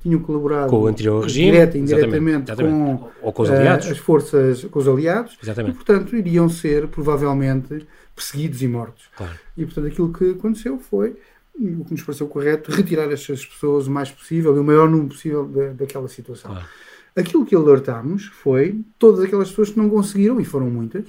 tinham 0.00 0.20
colaborado 0.20 0.70
com 0.70 0.80
o 0.80 0.86
anterior 0.86 1.22
regime, 1.22 1.50
direta 1.50 1.76
e 1.76 1.80
indiretamente 1.80 2.56
com, 2.56 3.10
Ou 3.20 3.32
com 3.32 3.42
os 3.42 3.50
aliados. 3.50 3.86
Uh, 3.86 3.92
as 3.92 3.98
forças, 3.98 4.64
com 4.64 4.78
os 4.78 4.88
aliados, 4.88 5.36
exatamente. 5.42 5.72
e 5.72 5.76
portanto 5.76 6.16
iriam 6.16 6.48
ser 6.48 6.88
provavelmente 6.88 7.86
perseguidos 8.16 8.62
e 8.62 8.68
mortos. 8.68 9.04
Claro. 9.16 9.38
E 9.56 9.64
portanto 9.64 9.86
aquilo 9.86 10.12
que 10.12 10.30
aconteceu 10.30 10.78
foi 10.78 11.16
o 11.54 11.84
que 11.84 11.92
nos 11.92 12.02
pareceu 12.02 12.26
correto, 12.26 12.72
retirar 12.72 13.10
estas 13.12 13.44
pessoas 13.44 13.86
o 13.86 13.90
mais 13.90 14.10
possível 14.10 14.56
e 14.56 14.60
o 14.60 14.64
maior 14.64 14.88
número 14.88 15.08
possível 15.08 15.46
de, 15.46 15.70
daquela 15.74 16.08
situação. 16.08 16.50
Claro. 16.50 16.66
Aquilo 17.14 17.44
que 17.44 17.54
alertámos 17.54 18.26
foi 18.26 18.80
todas 18.98 19.20
aquelas 19.20 19.50
pessoas 19.50 19.70
que 19.70 19.78
não 19.78 19.90
conseguiram, 19.90 20.40
e 20.40 20.44
foram 20.44 20.70
muitas, 20.70 21.04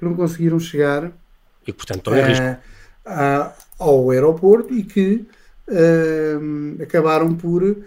que 0.00 0.04
não 0.06 0.14
conseguiram 0.14 0.58
chegar 0.58 1.12
e, 1.66 1.72
portanto, 1.72 2.12
em 2.14 2.22
risco. 2.22 2.56
A, 3.04 3.52
ao 3.78 4.10
aeroporto 4.10 4.74
e 4.74 4.82
que 4.82 5.26
uh, 5.68 6.82
acabaram 6.82 7.34
por 7.34 7.62
uh, 7.62 7.84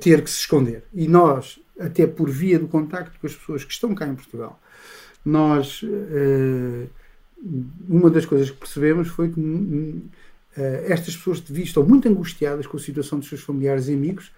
ter 0.00 0.22
que 0.22 0.30
se 0.30 0.40
esconder. 0.40 0.82
E 0.92 1.08
nós, 1.08 1.60
até 1.78 2.06
por 2.06 2.28
via 2.28 2.58
do 2.58 2.68
contacto 2.68 3.18
com 3.20 3.26
as 3.26 3.34
pessoas 3.34 3.64
que 3.64 3.72
estão 3.72 3.94
cá 3.94 4.06
em 4.06 4.14
Portugal, 4.14 4.60
nós, 5.24 5.82
uma 7.88 8.10
das 8.10 8.26
coisas 8.26 8.50
que 8.50 8.58
percebemos 8.58 9.08
foi 9.08 9.30
que 9.30 9.40
Uh, 10.56 10.86
estas 10.86 11.16
pessoas 11.16 11.40
de 11.40 11.52
vista 11.52 11.70
estão 11.70 11.84
muito 11.84 12.08
angustiadas 12.08 12.64
com 12.64 12.76
a 12.76 12.80
situação 12.80 13.18
dos 13.18 13.28
seus 13.28 13.40
familiares 13.40 13.88
e 13.88 13.94
amigos 13.94 14.30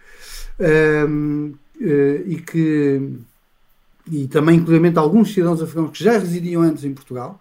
uh, 0.58 1.06
uh, 1.06 2.22
e 2.26 2.36
que 2.36 3.12
e 4.10 4.26
também 4.28 4.58
inclusive 4.58 4.98
alguns 4.98 5.32
cidadãos 5.32 5.62
afegãos 5.62 5.90
que 5.90 6.04
já 6.04 6.12
residiam 6.12 6.62
antes 6.62 6.84
em 6.84 6.94
Portugal 6.94 7.40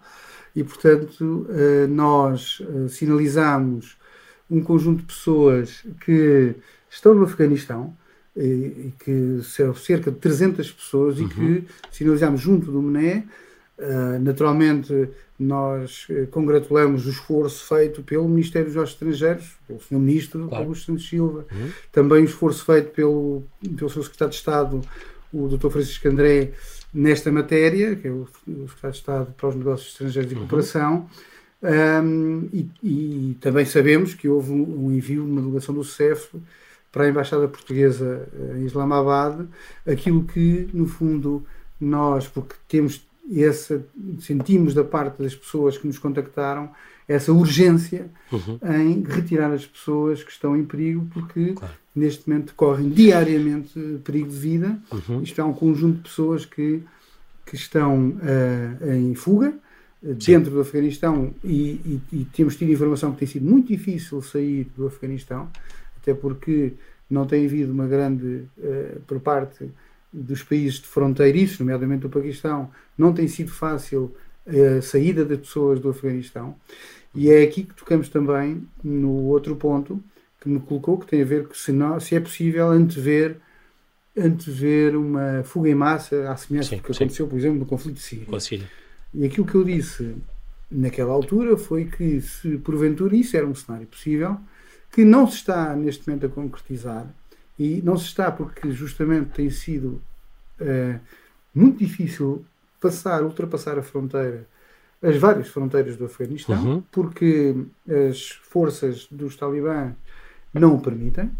e 0.54 0.64
portanto 0.64 1.46
nós 1.88 2.62
sinalizamos 2.88 3.96
um 4.50 4.60
conjunto 4.60 5.00
de 5.00 5.06
pessoas 5.06 5.84
que 6.04 6.54
estão 6.90 7.14
no 7.14 7.24
Afeganistão 7.24 7.94
e, 8.36 8.92
que 8.98 9.40
são 9.42 9.74
cerca 9.74 10.10
de 10.10 10.18
300 10.18 10.72
pessoas 10.72 11.18
uhum. 11.18 11.26
e 11.26 11.28
que 11.28 11.64
sinalizamos 11.92 12.40
junto 12.40 12.72
do 12.72 12.82
MNE 12.82 13.24
naturalmente 14.20 15.08
nós 15.38 16.06
eh, 16.08 16.26
congratulamos 16.30 17.06
o 17.06 17.10
esforço 17.10 17.66
feito 17.66 18.02
pelo 18.02 18.26
Ministério 18.28 18.72
dos 18.72 18.90
Estrangeiros, 18.90 19.56
pelo 19.66 19.80
Sr. 19.80 19.98
Ministro 19.98 20.48
claro. 20.48 20.64
Augusto 20.64 20.86
Santos 20.86 21.08
Silva, 21.08 21.46
uhum. 21.52 21.70
também 21.92 22.22
o 22.22 22.24
esforço 22.24 22.64
feito 22.64 22.90
pelo, 22.92 23.44
pelo 23.76 23.90
Sr. 23.90 24.02
Secretário 24.04 24.30
de 24.30 24.36
Estado, 24.36 24.80
o 25.44 25.48
Dr. 25.48 25.70
Francisco 25.70 26.08
André, 26.08 26.52
nesta 26.92 27.30
matéria, 27.30 27.96
que 27.96 28.08
é 28.08 28.10
o, 28.10 28.26
o 28.46 28.68
Secretário 28.68 28.92
de 28.92 28.98
Estado 28.98 29.34
para 29.36 29.48
os 29.48 29.54
Negócios 29.54 29.92
Estrangeiros 29.92 30.32
e 30.32 30.34
uhum. 30.34 30.40
Cooperação, 30.40 31.10
um, 31.62 32.48
e, 32.52 32.70
e, 32.82 33.36
também 33.40 33.64
sabemos 33.64 34.14
que 34.14 34.28
houve 34.28 34.52
um, 34.52 34.86
um 34.86 34.92
envio 34.92 35.24
de 35.24 35.30
uma 35.30 35.40
delegação 35.40 35.74
do 35.74 35.82
CEF 35.82 36.36
para 36.92 37.04
a 37.04 37.08
Embaixada 37.08 37.48
Portuguesa 37.48 38.28
eh, 38.32 38.58
em 38.58 38.64
Islamabad, 38.64 39.46
aquilo 39.86 40.24
que, 40.24 40.68
no 40.72 40.86
fundo, 40.86 41.44
nós, 41.80 42.28
porque 42.28 42.54
temos 42.68 43.06
essa, 43.34 43.84
sentimos 44.20 44.72
da 44.72 44.84
parte 44.84 45.22
das 45.22 45.34
pessoas 45.34 45.76
que 45.76 45.86
nos 45.86 45.98
contactaram 45.98 46.70
essa 47.08 47.32
urgência 47.32 48.10
uhum. 48.32 48.58
em 48.82 49.02
retirar 49.02 49.52
as 49.52 49.64
pessoas 49.64 50.24
que 50.24 50.30
estão 50.30 50.56
em 50.56 50.64
perigo, 50.64 51.06
porque 51.12 51.52
claro. 51.52 51.74
neste 51.94 52.28
momento 52.28 52.52
correm 52.54 52.88
diariamente 52.88 53.78
perigo 54.04 54.28
de 54.28 54.36
vida. 54.36 54.78
Uhum. 54.90 55.22
Isto 55.22 55.40
é 55.40 55.44
um 55.44 55.52
conjunto 55.52 55.96
de 55.98 56.02
pessoas 56.02 56.44
que, 56.44 56.82
que 57.44 57.54
estão 57.54 58.08
uh, 58.10 58.92
em 58.92 59.14
fuga 59.14 59.54
uh, 60.02 60.14
dentro 60.14 60.50
do 60.50 60.60
Afeganistão 60.60 61.32
e, 61.44 61.80
e, 61.84 62.00
e, 62.12 62.24
temos 62.24 62.56
tido 62.56 62.72
informação 62.72 63.12
que 63.12 63.18
tem 63.18 63.28
sido 63.28 63.48
muito 63.48 63.68
difícil 63.68 64.20
sair 64.20 64.68
do 64.76 64.86
Afeganistão, 64.86 65.48
até 66.02 66.12
porque 66.12 66.72
não 67.08 67.24
tem 67.24 67.46
havido 67.46 67.72
uma 67.72 67.86
grande, 67.86 68.42
uh, 68.58 69.00
por 69.06 69.20
parte 69.20 69.70
dos 70.12 70.42
países 70.42 70.80
de 70.80 70.86
fronteiriços, 70.88 71.60
nomeadamente 71.60 72.06
o 72.06 72.08
Paquistão, 72.08 72.70
não 72.98 73.12
tem 73.12 73.28
sido 73.28 73.50
fácil 73.50 74.12
a 74.46 74.82
saída 74.82 75.24
das 75.24 75.38
pessoas 75.38 75.80
do 75.80 75.90
Afeganistão. 75.90 76.56
E 77.14 77.30
é 77.30 77.42
aqui 77.42 77.64
que 77.64 77.74
tocamos 77.74 78.08
também 78.08 78.66
no 78.82 79.24
outro 79.24 79.56
ponto 79.56 80.02
que 80.40 80.48
me 80.48 80.60
colocou, 80.60 80.98
que 80.98 81.06
tem 81.06 81.22
a 81.22 81.24
ver 81.24 81.48
com 81.48 81.54
se, 81.54 81.72
não, 81.72 81.98
se 81.98 82.14
é 82.14 82.20
possível 82.20 82.68
antever, 82.68 83.36
antever 84.16 84.96
uma 84.96 85.42
fuga 85.44 85.68
em 85.68 85.74
massa 85.74 86.30
à 86.30 86.36
semelhança 86.36 86.70
sim, 86.70 86.76
do 86.76 86.82
que 86.82 86.92
sim. 86.92 87.04
aconteceu, 87.04 87.26
por 87.26 87.38
exemplo, 87.38 87.58
no 87.58 87.66
conflito 87.66 87.96
de 87.96 88.02
Síria. 88.02 88.40
Síria. 88.40 88.70
E 89.14 89.24
aquilo 89.24 89.46
que 89.46 89.54
eu 89.54 89.64
disse 89.64 90.14
naquela 90.70 91.12
altura 91.12 91.56
foi 91.56 91.86
que, 91.86 92.20
se 92.20 92.58
porventura 92.58 93.16
isso 93.16 93.36
era 93.36 93.46
um 93.46 93.54
cenário 93.54 93.86
possível, 93.86 94.38
que 94.92 95.04
não 95.04 95.26
se 95.26 95.36
está 95.36 95.74
neste 95.74 96.06
momento 96.06 96.26
a 96.26 96.28
concretizar, 96.28 97.06
e 97.58 97.80
não 97.82 97.96
se 97.96 98.04
está 98.04 98.30
porque 98.30 98.70
justamente 98.70 99.30
tem 99.30 99.48
sido 99.48 100.02
uh, 100.60 101.00
muito 101.54 101.78
difícil 101.78 102.44
passar, 102.86 103.22
ultrapassar 103.22 103.78
a 103.78 103.82
fronteira, 103.82 104.46
as 105.02 105.16
várias 105.16 105.48
fronteiras 105.48 105.96
do 105.96 106.06
Afeganistão, 106.06 106.64
uhum. 106.64 106.82
porque 106.90 107.54
as 108.08 108.30
forças 108.30 109.06
dos 109.10 109.36
talibãs 109.36 109.92
não 110.52 110.74
o 110.74 110.80
permitem. 110.80 111.30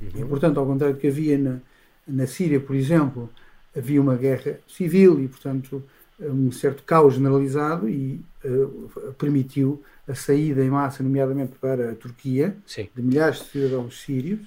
Uhum. 0.00 0.22
E, 0.22 0.24
portanto, 0.24 0.58
ao 0.58 0.66
contrário 0.66 0.96
do 0.96 1.00
que 1.00 1.08
havia 1.08 1.38
na, 1.38 1.58
na 2.06 2.26
Síria, 2.26 2.60
por 2.60 2.76
exemplo, 2.76 3.30
havia 3.76 4.00
uma 4.00 4.16
guerra 4.16 4.58
civil 4.66 5.20
e, 5.20 5.28
portanto, 5.28 5.82
um 6.20 6.52
certo 6.52 6.82
caos 6.84 7.14
generalizado 7.14 7.88
e 7.88 8.20
uh, 8.44 9.14
permitiu 9.18 9.82
a 10.06 10.14
saída 10.14 10.64
em 10.64 10.70
massa, 10.70 11.02
nomeadamente 11.02 11.52
para 11.60 11.92
a 11.92 11.94
Turquia, 11.94 12.56
Sim. 12.66 12.88
de 12.94 13.02
milhares 13.02 13.38
de 13.38 13.44
cidadãos 13.46 14.00
sírios 14.00 14.40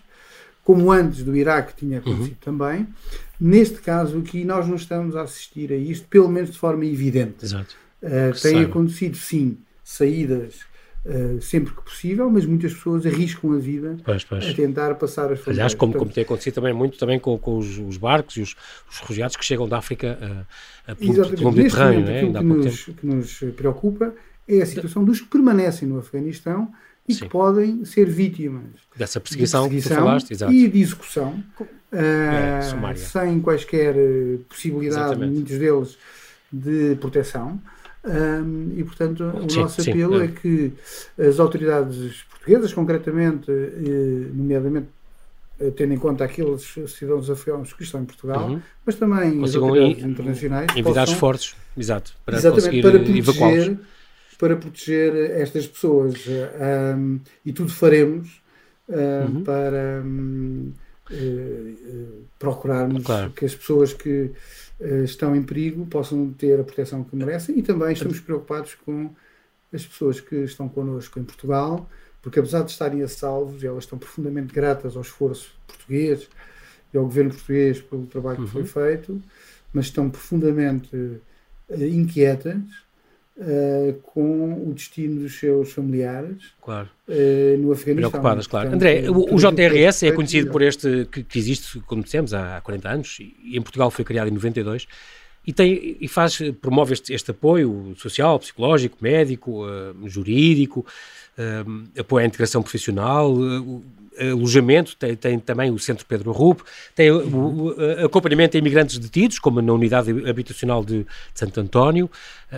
como 0.65 0.91
antes 0.91 1.23
do 1.23 1.37
Iraque 1.37 1.75
tinha 1.75 1.99
acontecido 1.99 2.31
uhum. 2.31 2.57
também. 2.57 2.87
Neste 3.39 3.79
caso 3.79 4.17
aqui, 4.17 4.43
nós 4.43 4.67
não 4.67 4.75
estamos 4.75 5.15
a 5.15 5.21
assistir 5.21 5.71
a 5.71 5.75
isto, 5.75 6.07
pelo 6.07 6.27
menos 6.27 6.51
de 6.51 6.57
forma 6.57 6.83
evidente. 6.85 7.45
Exato. 7.45 7.75
Uh, 8.01 8.41
tem 8.41 8.61
acontecido, 8.61 9.15
sim, 9.15 9.57
saídas 9.83 10.61
uh, 11.05 11.39
sempre 11.39 11.71
que 11.71 11.83
possível, 11.83 12.29
mas 12.31 12.47
muitas 12.47 12.73
pessoas 12.73 13.05
arriscam 13.05 13.53
a 13.53 13.57
vida 13.57 13.95
pois, 14.03 14.23
pois. 14.23 14.43
a 14.43 14.53
tentar 14.53 14.95
passar 14.95 15.31
as 15.31 15.39
fronteiras. 15.39 15.49
Aliás, 15.49 15.73
como, 15.75 15.91
Portanto, 15.91 16.07
como 16.07 16.15
tem 16.15 16.23
acontecido 16.23 16.55
também 16.55 16.73
muito 16.73 16.97
também 16.97 17.19
com, 17.19 17.37
com 17.37 17.59
os, 17.59 17.77
os, 17.77 17.97
barcos 17.97 18.37
e 18.37 18.41
os, 18.41 18.55
os, 18.89 18.99
refugiados 18.99 19.35
que 19.35 19.45
chegam 19.45 19.69
da 19.69 19.77
África 19.77 20.17
a, 20.87 20.91
a 20.91 20.95
pelo 20.95 21.51
Mediterrâneo. 21.51 22.05
Né? 22.05 22.21
Aquilo 22.21 22.33
que 22.33 22.43
nos, 22.43 22.85
que 22.85 23.05
nos 23.05 23.39
preocupa 23.55 24.15
é 24.47 24.61
a 24.61 24.65
situação 24.65 25.05
dos 25.05 25.21
que 25.21 25.27
permanecem 25.27 25.87
no 25.87 25.99
Afeganistão 25.99 26.71
e 27.07 27.13
Sim. 27.13 27.25
que 27.25 27.29
podem 27.29 27.85
ser 27.85 28.09
vítimas 28.09 28.63
dessa 28.95 29.19
perseguição, 29.19 29.63
de 29.63 29.75
perseguição 29.75 29.97
que 29.97 30.01
tu 30.01 30.05
falaste, 30.05 30.31
exato. 30.31 30.51
e 30.51 30.67
de 30.67 30.79
execução 30.79 31.43
é, 31.91 32.59
uh, 32.59 32.97
sem 32.97 33.39
quaisquer 33.39 33.95
eh, 33.95 34.37
possibilidade, 34.49 35.05
Exatamente. 35.05 35.33
muitos 35.33 35.57
deles, 35.57 35.97
de 36.51 36.95
proteção. 36.99 37.61
Um, 38.03 38.73
e, 38.77 38.83
portanto, 38.83 39.23
o 39.23 39.49
sim, 39.49 39.59
nosso 39.59 39.81
apelo 39.81 40.17
sim, 40.17 40.21
é. 40.21 40.25
é. 40.25 40.27
que 40.27 40.73
as 41.17 41.39
autoridades 41.39 42.23
portuguesas, 42.23 42.73
concretamente, 42.73 43.49
eh, 43.49 44.29
nomeadamente 44.33 44.87
eh, 45.59 45.71
tendo 45.71 45.93
em 45.93 45.97
conta 45.97 46.23
aqueles 46.23 46.75
cidadãos 46.87 47.29
afegãos 47.29 47.73
que 47.73 47.83
estão 47.83 48.01
em 48.01 48.05
Portugal, 48.05 48.49
uhum. 48.49 48.61
mas 48.85 48.95
também 48.95 49.43
as 49.43 49.55
autoridades 49.55 50.03
internacionais. 50.03 50.67
Enviar 50.75 51.07
esforços, 51.07 51.55
exato, 51.75 52.13
para 52.23 52.37
exatamente, 52.37 52.81
para 52.81 52.99
proteger 52.99 53.77
para 54.37 54.55
proteger 54.55 55.15
estas 55.31 55.67
pessoas 55.67 56.25
um, 56.97 57.19
e 57.45 57.53
tudo 57.53 57.71
faremos 57.71 58.41
uhum. 58.87 59.43
para 59.43 60.01
um, 60.03 60.73
uh, 61.09 61.13
uh, 61.13 62.25
procurarmos 62.37 63.03
claro. 63.03 63.31
que 63.31 63.45
as 63.45 63.55
pessoas 63.55 63.93
que 63.93 64.31
uh, 64.79 65.03
estão 65.03 65.35
em 65.35 65.43
perigo 65.43 65.85
possam 65.85 66.31
ter 66.33 66.59
a 66.59 66.63
proteção 66.63 67.03
que 67.03 67.15
merecem 67.15 67.57
e 67.57 67.61
também 67.61 67.93
estamos 67.93 68.19
preocupados 68.19 68.75
com 68.75 69.09
as 69.73 69.85
pessoas 69.85 70.19
que 70.19 70.35
estão 70.37 70.69
connosco 70.69 71.19
em 71.19 71.23
Portugal, 71.23 71.89
porque 72.21 72.39
apesar 72.39 72.63
de 72.63 72.71
estarem 72.71 73.01
a 73.01 73.07
salvos, 73.07 73.63
elas 73.63 73.83
estão 73.83 73.99
profundamente 73.99 74.53
gratas 74.53 74.95
ao 74.95 75.01
esforço 75.01 75.51
português 75.67 76.29
e 76.93 76.97
ao 76.97 77.03
governo 77.03 77.31
português 77.31 77.81
pelo 77.81 78.05
trabalho 78.05 78.39
uhum. 78.39 78.45
que 78.45 78.51
foi 78.51 78.61
uhum. 78.61 78.67
feito, 78.67 79.23
mas 79.73 79.85
estão 79.85 80.09
profundamente 80.09 81.19
inquietas 81.69 82.84
Uh, 83.37 83.91
com 84.01 84.69
o 84.69 84.73
destino 84.73 85.19
dos 85.19 85.37
seus 85.37 85.73
familiares 85.73 86.53
claro. 86.61 86.87
uh, 87.05 87.57
no 87.57 87.73
Afeganistão. 87.73 88.09
Preocupadas, 88.09 88.47
claro. 88.47 88.69
Portanto, 88.69 88.81
André, 88.81 89.09
o, 89.09 89.35
o 89.35 89.37
JRS 89.37 90.03
é 90.03 90.11
conhecido 90.13 90.49
por 90.49 90.61
este, 90.61 91.05
que, 91.11 91.21
que, 91.21 91.37
existe, 91.37 91.81
como 91.81 92.01
dissemos, 92.01 92.33
há 92.33 92.61
40 92.61 92.89
anos, 92.89 93.17
e 93.19 93.57
em 93.57 93.61
Portugal 93.61 93.91
foi 93.91 94.05
criado 94.05 94.29
em 94.29 94.31
92, 94.31 94.87
e, 95.45 95.51
tem, 95.51 95.97
e 95.99 96.07
faz, 96.07 96.39
promove 96.61 96.93
este, 96.93 97.13
este 97.13 97.31
apoio 97.31 97.93
social, 97.97 98.39
psicológico, 98.39 98.97
médico, 99.01 99.65
uh, 99.65 100.07
jurídico, 100.07 100.85
apoio 101.99 102.23
à 102.23 102.27
integração 102.27 102.61
profissional, 102.61 103.35
alojamento, 104.19 104.95
tem, 104.95 105.15
tem, 105.15 105.39
também 105.39 105.71
o 105.71 105.79
Centro 105.79 106.05
Pedro 106.05 106.31
Rupo, 106.31 106.63
tem 106.93 107.11
o, 107.11 107.69
o, 107.69 108.05
acompanhamento 108.05 108.57
a 108.57 108.59
imigrantes 108.59 108.97
detidos, 108.97 109.39
como 109.39 109.61
na 109.61 109.73
unidade 109.73 110.11
habitacional 110.27 110.83
de, 110.83 111.03
de 111.03 111.07
Santo 111.33 111.59
António, 111.59 112.09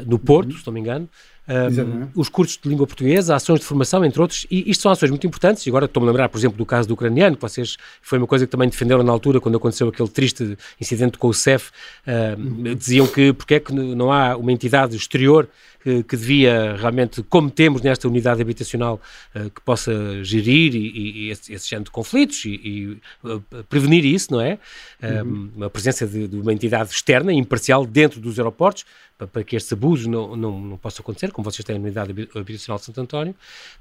no 0.05 0.19
Porto, 0.19 0.51
uhum. 0.51 0.57
se 0.57 0.67
não 0.67 0.73
me 0.73 0.79
engano 0.79 1.09
um, 1.47 2.19
os 2.19 2.27
cursos 2.27 2.59
de 2.61 2.67
língua 2.67 2.85
portuguesa, 2.85 3.35
ações 3.35 3.59
de 3.59 3.65
formação, 3.65 4.03
entre 4.03 4.21
outros, 4.21 4.45
e 4.51 4.69
isto 4.69 4.81
são 4.81 4.91
ações 4.91 5.09
muito 5.09 5.25
importantes, 5.25 5.65
e 5.65 5.69
agora 5.69 5.85
estou-me 5.85 6.07
a 6.07 6.11
lembrar, 6.11 6.29
por 6.29 6.37
exemplo, 6.37 6.57
do 6.57 6.65
caso 6.65 6.87
do 6.87 6.93
ucraniano, 6.93 7.35
que 7.35 7.41
vocês, 7.41 7.77
foi 8.01 8.17
uma 8.17 8.27
coisa 8.27 8.45
que 8.45 8.51
também 8.51 8.67
defenderam 8.67 9.03
na 9.03 9.11
altura, 9.11 9.39
quando 9.39 9.57
aconteceu 9.57 9.87
aquele 9.87 10.09
triste 10.09 10.57
incidente 10.79 11.17
com 11.17 11.27
o 11.27 11.33
CEF, 11.33 11.71
uh, 12.05 12.75
diziam 12.75 13.07
que 13.07 13.31
porque 13.31 13.55
é 13.55 13.59
que 13.59 13.73
não 13.73 14.11
há 14.11 14.35
uma 14.35 14.51
entidade 14.51 14.95
exterior 14.95 15.47
que, 15.87 16.03
que, 16.03 16.17
devia 16.17 16.75
realmente, 16.75 17.23
como 17.23 17.49
temos 17.49 17.81
nesta 17.81 18.09
unidade 18.09 18.41
habitacional, 18.41 18.99
uh, 19.33 19.49
que 19.49 19.61
possa 19.61 20.21
gerir 20.21 20.75
e, 20.75 21.27
e, 21.27 21.29
esse, 21.29 21.53
esse 21.53 21.69
género 21.69 21.85
de 21.85 21.91
conflitos 21.91 22.43
e, 22.43 22.49
e 22.49 23.01
uh, 23.25 23.41
prevenir 23.69 24.03
isso, 24.03 24.33
não 24.33 24.41
é? 24.41 24.59
Uhum. 25.01 25.63
a 25.63 25.69
presença 25.69 26.05
de, 26.05 26.27
de, 26.27 26.35
uma 26.35 26.51
entidade 26.51 26.91
externa, 26.91 27.31
imparcial, 27.31 27.85
dentro 27.85 28.19
dos 28.19 28.37
aeroportos, 28.37 28.83
para, 29.31 29.43
que 29.45 29.55
estes 29.55 29.71
abusos 29.71 30.07
não, 30.07 30.35
não, 30.35 30.59
não 30.59 30.77
possam 30.77 31.01
acontecer, 31.01 31.31
como 31.31 31.49
vocês 31.49 31.63
têm 31.63 31.77
a 31.77 31.79
unidade 31.79 32.11
habitacional 32.35 32.79
de 32.79 32.85
Santo 32.85 32.99
António, 32.99 33.35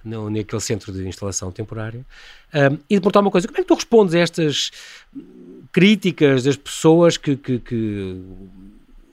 no, 0.05 0.31
naquele 0.31 0.63
centro 0.63 0.93
de 0.93 1.09
instalação 1.09 1.51
temporária. 1.51 2.07
Um, 2.55 2.75
e 2.89 2.95
de 2.95 3.01
perguntar 3.01 3.21
uma 3.21 3.33
coisa, 3.33 3.49
como 3.49 3.59
é 3.59 3.63
que 3.63 3.67
tu 3.69 3.75
respondes 3.75 4.15
a 4.15 4.21
estas 4.21 4.71
críticas 5.73 6.45
das 6.45 6.57
pessoas 6.57 7.17
que, 7.17 7.37
que, 7.37 7.59
que 7.59 8.23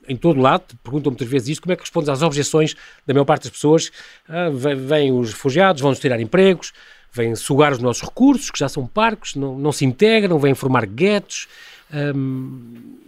em 0.08 0.16
todo 0.16 0.40
lado, 0.40 0.64
perguntam 0.82 1.10
muitas 1.10 1.28
vezes 1.28 1.48
isso, 1.48 1.62
como 1.62 1.72
é 1.72 1.76
que 1.76 1.82
respondes 1.82 2.08
às 2.08 2.22
objeções 2.22 2.74
da 3.06 3.14
maior 3.14 3.24
parte 3.24 3.44
das 3.44 3.52
pessoas? 3.52 3.90
Ah, 4.28 4.50
vêm 4.50 5.12
os 5.12 5.32
refugiados, 5.32 5.80
vão-nos 5.80 5.98
tirar 5.98 6.20
empregos, 6.20 6.72
vêm 7.12 7.34
sugar 7.34 7.72
os 7.72 7.78
nossos 7.78 8.02
recursos, 8.02 8.50
que 8.50 8.58
já 8.58 8.68
são 8.68 8.86
parcos, 8.86 9.34
não, 9.34 9.58
não 9.58 9.72
se 9.72 9.84
integram, 9.84 10.38
vêm 10.38 10.54
formar 10.54 10.86
guetos. 10.86 11.48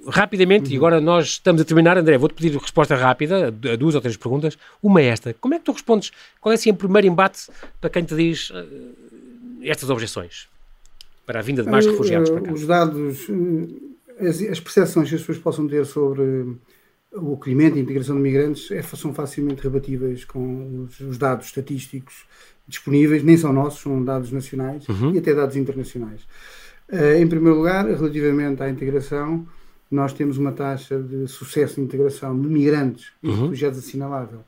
Rapidamente, 0.09 0.68
uhum. 0.68 0.74
e 0.74 0.76
agora 0.76 1.00
nós 1.00 1.26
estamos 1.26 1.61
a 1.61 1.64
terminar, 1.64 1.98
André, 1.98 2.16
vou-te 2.16 2.35
pedir 2.35 2.56
resposta 2.56 2.94
rápida 2.94 3.48
a 3.48 3.76
duas 3.76 3.96
ou 3.96 4.00
três 4.00 4.16
perguntas. 4.16 4.56
Uma 4.80 5.00
é 5.00 5.06
esta: 5.06 5.35
como 5.35 5.54
é 5.54 5.59
que 5.59 5.64
tu 5.64 5.72
respondes? 5.72 6.12
Qual 6.40 6.52
é 6.52 6.54
assim 6.54 6.70
o 6.70 6.74
primeiro 6.74 7.09
embate 7.09 7.48
para 7.80 7.90
quem 7.90 8.04
te 8.04 8.14
diz 8.14 8.50
uh, 8.50 8.54
estas 9.62 9.90
objeções? 9.90 10.46
Para 11.26 11.40
a 11.40 11.42
vinda 11.42 11.64
de 11.64 11.68
mais 11.68 11.85
refugiados 11.85 12.30
para 12.30 12.40
cá? 12.40 12.52
Os 12.52 12.66
dados, 12.66 13.26
eh, 13.28 14.28
as, 14.28 14.40
as 14.40 14.61
percepções 14.61 15.09
que 15.09 15.16
as 15.16 15.20
pessoas 15.22 15.38
possam 15.38 15.66
ter 15.66 15.85
sobre 15.85 16.54
o 17.16 17.35
acolhimento 17.35 17.76
e 17.76 17.81
a 17.81 17.83
integração 17.83 18.16
de 18.16 18.22
migrantes 18.22 18.70
é, 18.70 18.83
são 18.83 19.12
facilmente 19.12 19.62
rebatíveis 19.62 20.24
com 20.24 20.85
os, 20.85 21.00
os, 21.00 21.18
dados 21.18 21.46
estatísticos 21.46 22.24
disponíveis, 22.68 23.22
nem 23.22 23.37
são 23.37 23.52
nossos, 23.52 23.81
são 23.81 24.02
dados 24.05 24.33
nacionais 24.33 24.87
uhum. 24.88 25.14
e 25.14 25.18
até 25.18 25.33
dados 25.35 25.57
internacionais. 25.57 26.22
Uh, 26.88 27.20
em 27.20 27.26
primeiro 27.26 27.57
lugar, 27.59 27.87
relativamente 27.87 28.62
à 28.62 28.68
integração, 28.68 29.46
nós 29.90 30.12
temos 30.12 30.37
uma 30.37 30.52
taxa 30.52 31.00
de 31.00 31.26
sucesso 31.29 31.76
de 31.76 31.83
integração 31.83 32.38
de 32.40 32.48
migrantes 32.48 33.12
e 33.22 33.29
uhum. 33.29 33.42
refugiados 33.42 33.79
assinalável. 33.79 34.40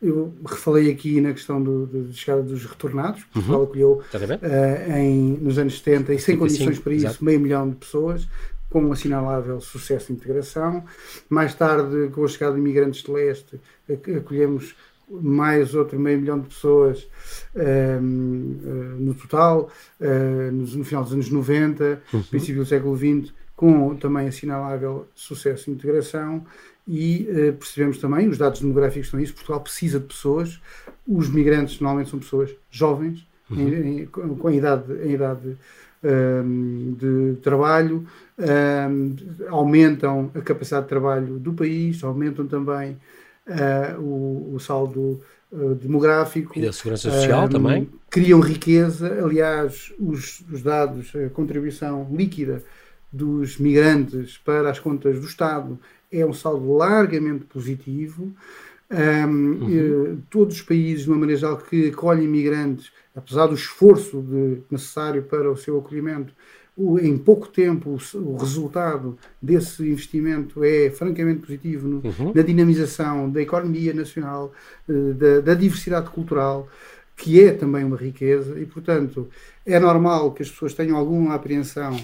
Eu 0.00 0.34
refalei 0.44 0.90
aqui 0.90 1.20
na 1.20 1.32
questão 1.32 1.62
do, 1.62 1.86
de 1.86 2.16
chegada 2.16 2.42
dos 2.42 2.64
retornados, 2.64 3.24
que 3.24 3.38
uhum. 3.38 3.62
Acolheu 3.62 3.92
uh, 3.92 4.92
em, 4.98 5.38
nos 5.40 5.58
anos 5.58 5.78
70 5.78 6.14
e 6.14 6.18
sem 6.18 6.36
condições 6.36 6.78
para 6.78 6.92
isso, 6.92 7.06
exato. 7.06 7.24
meio 7.24 7.40
milhão 7.40 7.68
de 7.68 7.76
pessoas 7.76 8.28
com 8.74 8.86
um 8.86 8.92
assinalável 8.92 9.60
sucesso 9.60 10.08
de 10.08 10.14
integração. 10.14 10.84
Mais 11.30 11.54
tarde, 11.54 12.08
com 12.10 12.24
a 12.24 12.28
chegada 12.28 12.54
de 12.54 12.60
imigrantes 12.60 13.04
de 13.04 13.12
leste, 13.12 13.60
acolhemos 14.16 14.74
mais 15.08 15.76
outro 15.76 15.96
meio 15.96 16.18
milhão 16.18 16.40
de 16.40 16.48
pessoas 16.48 17.06
um, 17.54 17.60
ehm, 17.60 18.00
uh, 18.64 19.00
no 19.00 19.14
total, 19.14 19.70
uh, 20.00 20.50
no, 20.50 20.66
no, 20.66 20.84
final 20.84 21.04
dos 21.04 21.12
anos 21.12 21.30
90, 21.30 22.02
uhum. 22.12 22.22
princípio 22.22 22.62
do 22.62 22.66
século 22.66 22.96
XX, 22.96 23.32
com 23.54 23.94
também 23.94 24.26
assinalável 24.26 25.06
sucesso 25.14 25.66
de 25.66 25.70
integração 25.70 26.44
e 26.88 27.28
uh, 27.30 27.52
percebemos 27.52 27.98
também, 27.98 28.28
os 28.28 28.38
dados 28.38 28.60
demográficos 28.60 29.06
estão 29.06 29.20
isso, 29.20 29.34
Portugal 29.34 29.60
precisa 29.60 30.00
de 30.00 30.06
pessoas, 30.06 30.60
os 31.06 31.28
migrantes 31.28 31.78
normalmente 31.78 32.10
são 32.10 32.18
pessoas 32.18 32.50
jovens, 32.72 33.24
uhum. 33.48 33.68
em, 33.68 34.00
em, 34.00 34.06
com, 34.06 34.34
com 34.34 34.48
a 34.48 34.52
idade, 34.52 34.92
em 35.04 35.12
idade 35.12 35.46
um, 35.48 35.56
de 36.96 37.36
trabalho, 37.42 38.06
um, 38.38 39.16
aumentam 39.48 40.30
a 40.34 40.40
capacidade 40.40 40.84
de 40.84 40.88
trabalho 40.88 41.38
do 41.38 41.52
país, 41.52 42.02
aumentam 42.02 42.46
também 42.46 42.96
uh, 43.46 44.00
o, 44.00 44.54
o, 44.54 44.60
saldo 44.60 45.20
uh, 45.50 45.74
demográfico. 45.74 46.58
E 46.58 46.62
da 46.62 46.72
segurança 46.72 47.10
social 47.10 47.44
um, 47.44 47.48
também. 47.48 47.88
Criam 48.10 48.40
riqueza, 48.40 49.18
aliás, 49.22 49.92
os, 49.98 50.42
os 50.50 50.62
dados, 50.62 51.12
a 51.14 51.28
contribuição 51.30 52.08
líquida 52.12 52.62
dos 53.12 53.58
migrantes 53.58 54.36
para 54.38 54.70
as 54.70 54.78
contas 54.78 55.20
do 55.20 55.26
Estado 55.26 55.78
é 56.10 56.26
um 56.26 56.32
saldo 56.32 56.72
largamente 56.72 57.44
positivo. 57.44 58.32
Um, 58.90 59.26
uhum. 59.26 60.22
todos 60.30 60.56
os 60.56 60.62
países, 60.62 61.04
de 61.04 61.10
uma 61.10 61.18
maneira 61.18 61.40
geral, 61.40 61.56
que 61.56 61.88
acolhem 61.88 62.24
imigrantes, 62.24 62.92
apesar 63.14 63.46
do 63.46 63.54
esforço 63.54 64.20
de, 64.20 64.62
necessário 64.70 65.22
para 65.22 65.50
o 65.50 65.56
seu 65.56 65.78
acolhimento, 65.78 66.34
o, 66.76 66.98
em 66.98 67.16
pouco 67.16 67.48
tempo 67.48 67.90
o, 67.90 68.18
o, 68.18 68.36
resultado 68.36 69.16
desse 69.40 69.82
investimento 69.88 70.64
é 70.64 70.90
francamente 70.90 71.40
positivo 71.40 71.86
no, 71.86 71.96
uhum. 71.98 72.32
na 72.34 72.42
dinamização 72.42 73.30
da 73.30 73.40
economia 73.40 73.94
nacional, 73.94 74.52
uh, 74.88 75.14
da, 75.14 75.40
da, 75.40 75.54
diversidade 75.54 76.10
cultural, 76.10 76.68
que 77.16 77.42
é 77.42 77.52
também 77.52 77.84
uma 77.84 77.96
riqueza, 77.96 78.58
e 78.58 78.66
portanto 78.66 79.28
é 79.64 79.78
normal 79.78 80.32
que 80.32 80.42
as 80.42 80.50
pessoas 80.50 80.74
tenham 80.74 80.96
alguma 80.96 81.34
apreensão 81.34 81.96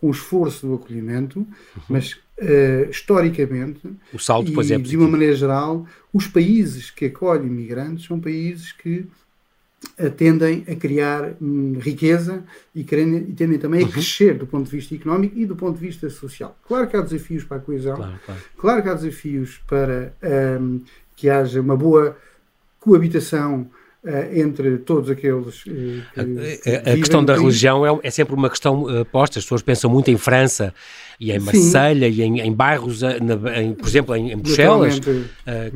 com 0.00 0.08
o 0.08 0.10
esforço 0.10 0.66
do 0.66 0.74
acolhimento, 0.74 1.38
uhum. 1.38 1.82
mas 1.88 2.12
uh, 2.12 2.90
historicamente, 2.90 3.80
o 4.12 4.18
saldo 4.18 4.50
depois 4.50 4.70
e, 4.70 4.74
é 4.74 4.78
de 4.78 4.96
uma 4.96 5.08
maneira 5.08 5.34
geral, 5.34 5.86
os 6.12 6.26
países 6.26 6.90
que 6.90 7.06
acolhem 7.06 7.46
imigrantes 7.46 8.06
são 8.06 8.20
países 8.20 8.72
que 8.72 9.06
tendem 10.16 10.64
a 10.68 10.74
criar 10.74 11.34
hum, 11.40 11.78
riqueza 11.80 12.42
e, 12.74 12.82
querem, 12.82 13.18
e, 13.18 13.32
tendem 13.32 13.58
também 13.58 13.82
a 13.82 13.84
uhum. 13.84 13.92
crescer 13.92 14.34
do 14.34 14.46
ponto 14.46 14.64
de 14.68 14.76
vista 14.76 14.94
económico 14.94 15.38
e 15.38 15.46
do 15.46 15.54
ponto 15.54 15.78
de 15.78 15.86
vista 15.86 16.08
social. 16.10 16.58
Claro 16.66 16.88
que 16.88 16.96
há 16.96 17.00
desafios 17.00 17.44
para 17.44 17.58
a 17.58 17.60
coesão, 17.60 17.96
claro, 17.96 18.20
claro. 18.24 18.40
claro 18.56 18.82
que 18.82 18.88
há 18.88 18.94
desafios 18.94 19.60
para 19.66 20.14
um, 20.60 20.80
que 21.14 21.30
haja 21.30 21.60
uma 21.60 21.76
boa 21.76 22.16
coabitação 22.80 23.70
entre 24.32 24.78
todos 24.78 25.10
aqueles. 25.10 25.66
Uh, 25.66 26.02
que, 26.14 26.70
a, 26.70 26.90
a, 26.90 26.94
a 26.94 26.96
questão 26.96 27.24
da 27.24 27.34
religião 27.34 27.84
é, 27.84 28.00
é, 28.04 28.10
sempre 28.10 28.34
uma 28.34 28.48
questão 28.48 28.82
uh, 28.82 29.04
posta. 29.04 29.38
As 29.38 29.44
pessoas 29.44 29.62
pensam 29.62 29.90
muito 29.90 30.10
em 30.10 30.16
França 30.16 30.72
e 31.18 31.32
em 31.32 31.38
Marselha 31.38 32.06
e 32.06 32.22
em, 32.22 32.40
em 32.40 32.52
bairros, 32.52 33.00
na, 33.02 33.60
em, 33.60 33.74
por 33.74 33.88
exemplo, 33.88 34.14
em, 34.14 34.32
em 34.32 34.36
Bruxelas, 34.36 35.00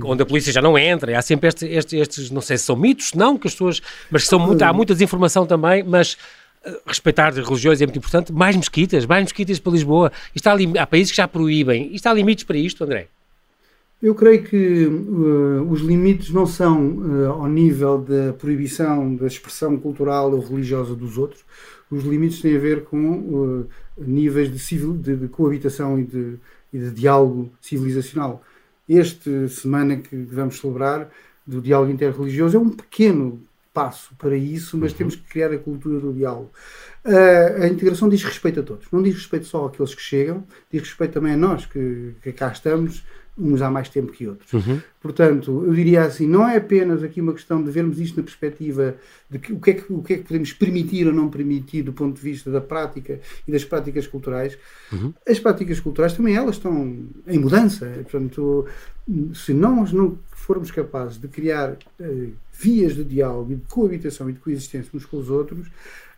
onde 0.04 0.22
a 0.22 0.26
polícia 0.26 0.52
já 0.52 0.62
não 0.62 0.78
entra. 0.78 1.18
Há 1.18 1.22
sempre 1.22 1.48
este, 1.48 1.66
este, 1.66 1.96
estes, 1.96 2.30
não 2.30 2.40
sei 2.40 2.56
se 2.58 2.64
são 2.64 2.76
mitos, 2.76 3.14
não, 3.14 3.36
que 3.36 3.48
as 3.48 3.54
pessoas, 3.54 3.80
mas 4.10 4.26
são 4.26 4.38
muito, 4.38 4.62
há 4.62 4.72
muita 4.72 4.92
desinformação 4.92 5.46
também, 5.46 5.82
mas 5.82 6.16
respeitar 6.86 7.32
religiões 7.32 7.80
é 7.80 7.86
muito 7.86 7.98
importante. 7.98 8.32
Mais 8.32 8.54
mesquitas, 8.54 9.06
mais 9.06 9.24
mesquitas 9.24 9.58
para 9.58 9.72
Lisboa. 9.72 10.12
Está 10.34 10.52
ali, 10.52 10.70
há 10.78 10.86
países 10.86 11.10
que 11.10 11.16
já 11.16 11.26
proíbem. 11.26 11.88
E 11.90 11.96
está 11.96 12.10
há 12.10 12.14
limites 12.14 12.44
para 12.44 12.58
isto, 12.58 12.84
André? 12.84 13.08
Eu 14.02 14.14
creio 14.14 14.42
que 14.42 14.86
uh, 14.86 15.70
os 15.70 15.80
limites 15.82 16.30
não 16.30 16.46
são 16.46 16.96
uh, 16.96 17.32
ao 17.32 17.46
nível 17.46 17.98
da 17.98 18.32
proibição 18.32 19.14
da 19.14 19.26
expressão 19.26 19.76
cultural 19.76 20.32
ou 20.32 20.40
religiosa 20.40 20.94
dos 20.94 21.18
outros. 21.18 21.44
Os 21.90 22.04
limites 22.04 22.40
têm 22.40 22.56
a 22.56 22.58
ver 22.58 22.84
com 22.84 23.12
uh, 23.18 23.68
níveis 23.98 24.50
de, 24.50 24.58
civil, 24.58 24.96
de, 24.96 25.16
de 25.16 25.28
coabitação 25.28 25.98
e 25.98 26.04
de, 26.04 26.36
e 26.72 26.78
de, 26.78 26.90
diálogo 26.92 27.52
civilizacional. 27.60 28.42
Esta 28.88 29.48
semana 29.48 29.96
que 29.98 30.16
vamos 30.16 30.58
celebrar 30.58 31.10
do 31.46 31.60
diálogo 31.60 31.92
interreligioso 31.92 32.56
é 32.56 32.60
um 32.60 32.70
pequeno 32.70 33.42
passo 33.74 34.14
para 34.16 34.34
isso, 34.34 34.78
mas 34.78 34.92
uhum. 34.92 34.98
temos 34.98 35.16
que 35.16 35.24
criar 35.24 35.52
a 35.52 35.58
cultura 35.58 36.00
do 36.00 36.12
diálogo. 36.12 36.50
a 37.04 37.68
integração 37.68 38.08
diz 38.08 38.24
respeito 38.24 38.60
a 38.60 38.62
todos, 38.64 38.86
não 38.90 39.00
diz 39.00 39.14
respeito 39.14 39.46
só 39.46 39.66
àqueles 39.66 39.94
que 39.94 40.02
chegam, 40.02 40.42
diz 40.72 40.82
respeito 40.82 41.12
também 41.12 41.34
a 41.34 41.36
nós 41.36 41.66
que, 41.66 42.14
que 42.20 42.32
cá 42.32 42.50
estamos 42.50 43.04
uns 43.40 43.62
há 43.62 43.70
mais 43.70 43.88
tempo 43.88 44.12
que 44.12 44.26
outros. 44.26 44.53
Uhum. 44.53 44.81
Portanto, 45.00 45.64
eu 45.66 45.72
diria 45.72 46.03
assim, 46.03 46.26
não 46.26 46.46
é 46.46 46.59
apenas 46.59 47.03
aqui 47.03 47.20
uma 47.20 47.33
questão 47.33 47.62
de 47.62 47.70
vermos 47.70 47.98
isto 47.98 48.18
na 48.18 48.22
perspectiva 48.22 48.96
de 49.31 49.38
que, 49.38 49.53
o, 49.53 49.59
que 49.59 49.70
é 49.70 49.74
que, 49.74 49.92
o 49.92 50.03
que 50.03 50.12
é 50.12 50.16
que 50.18 50.24
podemos 50.24 50.53
permitir 50.53 51.07
ou 51.07 51.12
não 51.12 51.29
permitir 51.29 51.83
do 51.83 51.92
ponto 51.92 52.16
de 52.16 52.22
vista 52.22 52.50
da 52.50 52.61
prática 52.61 53.18
e 53.48 53.53
das 53.53 53.64
práticas 53.64 54.07
culturais. 54.07 54.59
Uhum. 54.92 55.14
As 55.26 55.38
práticas 55.38 55.81
culturais 55.81 56.12
também 56.12 56.37
elas 56.37 56.57
estão 56.57 56.98
em 57.26 57.38
mudança. 57.38 57.87
Portanto, 58.03 58.66
se 59.35 59.55
nós 59.55 59.92
não 59.92 60.18
formos 60.40 60.70
capazes 60.70 61.18
de 61.18 61.29
criar 61.29 61.72
uh, 61.72 62.33
vias 62.53 62.94
de 62.94 63.05
diálogo, 63.05 63.55
de 63.55 63.62
coabitação 63.68 64.29
e 64.29 64.33
de 64.33 64.40
coexistência 64.40 64.90
uns 64.94 65.05
com 65.05 65.16
os 65.18 65.31
outros, 65.31 65.68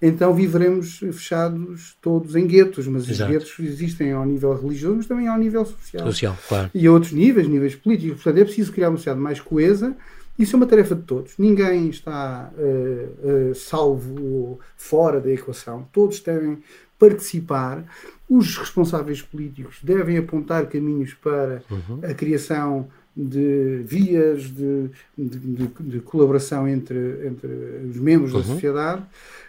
então 0.00 0.34
viveremos 0.34 0.98
fechados 0.98 1.96
todos 2.02 2.34
em 2.34 2.44
guetos, 2.44 2.88
mas 2.88 3.08
Exato. 3.08 3.30
os 3.30 3.36
guetos 3.36 3.58
existem 3.60 4.12
ao 4.12 4.26
nível 4.26 4.52
religioso, 4.60 4.96
mas 4.96 5.06
também 5.06 5.28
ao 5.28 5.38
nível 5.38 5.64
social. 5.64 6.06
Social, 6.06 6.38
claro. 6.48 6.70
E 6.74 6.86
a 6.86 6.92
outros 6.92 7.12
níveis, 7.12 7.46
níveis 7.46 7.76
políticos. 7.76 8.16
Portanto, 8.16 8.40
é 8.40 8.44
preciso 8.44 8.72
criar 8.72 8.88
uma 8.88 8.96
sociedade 8.96 9.22
mais 9.22 9.40
coesa 9.40 9.94
Isso 10.36 10.56
é 10.56 10.58
uma 10.58 10.66
tarefa 10.66 10.96
de 10.96 11.02
todos. 11.02 11.34
Ninguém 11.38 11.88
está 11.88 12.50
uh, 12.56 13.50
uh, 13.50 13.54
salvo 13.54 14.58
fora 14.76 15.20
da 15.20 15.30
equação. 15.30 15.86
Todos 15.92 16.18
devem 16.18 16.58
participar. 16.98 17.84
Os 18.28 18.56
responsáveis 18.56 19.22
políticos 19.22 19.78
devem 19.84 20.18
apontar 20.18 20.66
caminhos 20.66 21.14
para 21.14 21.62
uhum. 21.70 22.00
a 22.02 22.12
criação 22.12 22.88
de 23.16 23.82
vias 23.84 24.44
de, 24.44 24.90
de, 25.16 25.66
de, 25.80 26.00
colaboração 26.00 26.66
entre, 26.66 27.26
entre 27.26 27.48
os 27.90 27.96
membros 27.96 28.32
uhum. 28.32 28.40
da 28.40 28.46
sociedade. 28.46 29.02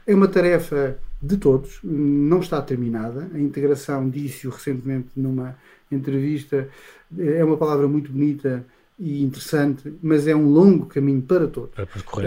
É 0.05 0.13
uma 0.13 0.27
tarefa 0.27 0.97
de 1.21 1.37
todos, 1.37 1.79
não 1.83 2.41
está 2.41 2.61
terminada. 2.61 3.29
A 3.33 3.39
integração, 3.39 4.09
disse-o 4.09 4.51
recentemente 4.51 5.07
numa 5.15 5.55
entrevista, 5.89 6.67
é 7.17 7.43
uma 7.43 7.55
palavra 7.55 7.87
muito 7.87 8.11
bonita 8.11 8.65
e 8.99 9.23
interessante, 9.23 9.93
mas 10.01 10.27
é 10.27 10.35
um 10.35 10.49
longo 10.49 10.85
caminho 10.85 11.21
para 11.21 11.47
todos. 11.47 11.73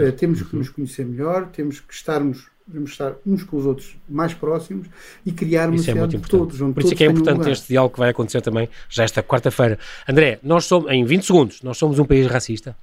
Uh, 0.09 0.11
temos 0.13 0.41
que 0.41 0.53
uhum. 0.53 0.59
nos 0.59 0.69
conhecer 0.69 1.05
melhor, 1.05 1.47
temos 1.49 1.79
que 1.79 1.93
estarmos 1.93 2.47
devemos 2.67 2.91
estar 2.91 3.15
uns 3.25 3.43
com 3.43 3.57
os 3.57 3.65
outros 3.65 3.95
mais 4.09 4.33
próximos 4.33 4.87
e 5.25 5.31
criar 5.31 5.69
uma 5.69 5.75
isso 5.75 5.89
é 5.89 5.95
muito 5.95 6.17
de 6.17 6.29
todos. 6.29 6.57
Por 6.59 6.83
isso 6.83 6.93
é 6.93 6.95
que 6.95 7.03
é 7.03 7.07
importante 7.07 7.49
este 7.49 7.69
diálogo 7.69 7.93
que 7.93 7.99
vai 7.99 8.09
acontecer 8.09 8.41
também 8.41 8.67
já 8.89 9.03
esta 9.03 9.23
quarta-feira. 9.23 9.79
André, 10.07 10.39
nós 10.43 10.65
somos, 10.65 10.91
em 10.91 11.05
20 11.05 11.25
segundos, 11.25 11.61
nós 11.61 11.77
somos 11.77 11.97
um 11.97 12.05
país 12.05 12.27
racista? 12.27 12.75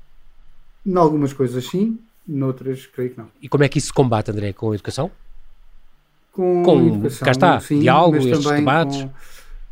Em 0.86 0.96
algumas 0.96 1.32
coisas 1.32 1.68
sim, 1.68 1.98
noutras 2.26 2.86
creio 2.86 3.10
que 3.10 3.18
não. 3.18 3.28
E 3.42 3.48
como 3.48 3.62
é 3.64 3.68
que 3.68 3.78
isso 3.78 3.88
se 3.88 3.92
combate, 3.92 4.30
André? 4.30 4.52
Com 4.52 4.72
a 4.72 4.74
educação? 4.74 5.10
Com, 6.32 6.62
com 6.62 6.86
educação, 6.86 7.24
cá 7.24 7.30
está, 7.30 7.60
sim, 7.60 7.80
diálogo, 7.80 8.16
estes 8.16 8.44
debates? 8.44 9.06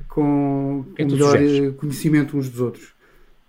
Com, 0.09 0.85
com 0.85 0.87
é 0.97 1.05
melhor 1.05 1.39
conhecimento 1.79 2.37
uns 2.37 2.49
dos 2.49 2.61
outros. 2.61 2.93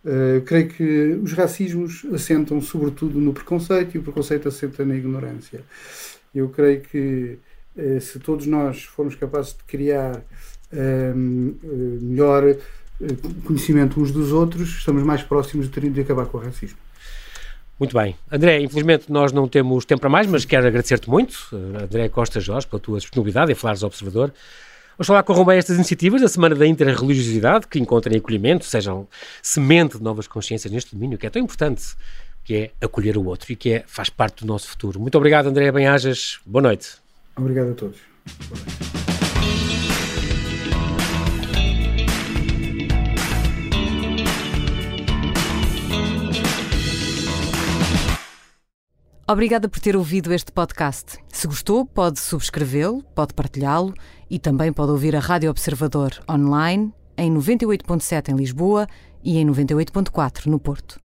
Uh, 0.03 0.41
creio 0.41 0.67
que 0.67 1.19
os 1.23 1.31
racismos 1.31 2.05
assentam 2.13 2.59
sobretudo 2.59 3.19
no 3.19 3.31
preconceito 3.31 3.95
e 3.95 3.99
o 3.99 4.03
preconceito 4.03 4.47
assenta 4.49 4.83
na 4.83 4.95
ignorância. 4.95 5.63
Eu 6.33 6.49
creio 6.49 6.81
que 6.81 7.37
uh, 7.75 8.01
se 8.01 8.19
todos 8.19 8.45
nós 8.45 8.83
formos 8.83 9.15
capazes 9.15 9.53
de 9.53 9.63
criar 9.63 10.17
uh, 10.17 11.15
melhor 11.15 12.55
conhecimento 13.45 13.99
uns 13.99 14.11
dos 14.11 14.31
outros, 14.31 14.69
estamos 14.69 15.03
mais 15.03 15.21
próximos 15.23 15.69
de, 15.69 15.89
de 15.89 16.01
acabar 16.01 16.25
com 16.25 16.37
o 16.37 16.41
racismo. 16.41 16.77
Muito 17.79 17.97
bem. 17.97 18.15
André, 18.31 18.61
infelizmente 18.61 19.11
nós 19.11 19.31
não 19.31 19.47
temos 19.47 19.83
tempo 19.83 20.01
para 20.01 20.09
mais, 20.09 20.27
mas 20.27 20.45
quero 20.45 20.67
agradecer-te 20.67 21.09
muito, 21.09 21.49
André 21.51 22.07
Costa 22.07 22.39
Jorge, 22.39 22.67
pela 22.67 22.79
tua 22.79 22.99
disponibilidade 22.99 23.51
em 23.51 23.55
falares 23.55 23.83
ao 23.83 23.87
Observador. 23.87 24.31
Falar 25.01 25.23
corram 25.23 25.43
bem 25.43 25.57
estas 25.57 25.75
iniciativas 25.75 26.21
da 26.21 26.27
Semana 26.27 26.55
da 26.55 26.67
Interreligiosidade, 26.67 27.67
que 27.67 27.79
encontrem 27.79 28.17
acolhimento, 28.17 28.63
sejam 28.63 29.07
semente 29.41 29.97
de 29.97 30.03
novas 30.03 30.27
consciências 30.27 30.71
neste 30.71 30.95
domínio, 30.95 31.17
que 31.17 31.25
é 31.25 31.29
tão 31.29 31.41
importante, 31.41 31.95
que 32.43 32.55
é 32.55 32.71
acolher 32.85 33.17
o 33.17 33.25
outro 33.25 33.51
e 33.51 33.55
que 33.55 33.71
é, 33.71 33.83
faz 33.87 34.09
parte 34.09 34.41
do 34.41 34.47
nosso 34.47 34.67
futuro. 34.67 34.99
Muito 34.99 35.17
obrigado, 35.17 35.47
André 35.47 35.71
Benhajas. 35.71 36.39
Boa 36.45 36.61
noite. 36.61 36.97
Obrigado 37.35 37.71
a 37.71 37.73
todos. 37.73 37.97
Boa 38.49 38.59
noite. 38.59 39.03
Obrigada 49.25 49.69
por 49.69 49.79
ter 49.79 49.95
ouvido 49.95 50.33
este 50.33 50.51
podcast. 50.51 51.17
Se 51.29 51.47
gostou, 51.47 51.85
pode 51.85 52.19
subscrevê-lo, 52.19 53.01
pode 53.15 53.33
partilhá-lo 53.33 53.93
e 54.29 54.37
também 54.37 54.73
pode 54.73 54.91
ouvir 54.91 55.15
a 55.15 55.19
Rádio 55.19 55.49
Observador 55.49 56.11
online 56.29 56.93
em 57.17 57.33
98.7 57.33 58.29
em 58.29 58.35
Lisboa 58.35 58.85
e 59.23 59.37
em 59.37 59.47
98.4 59.47 60.47
no 60.47 60.59
Porto. 60.59 60.99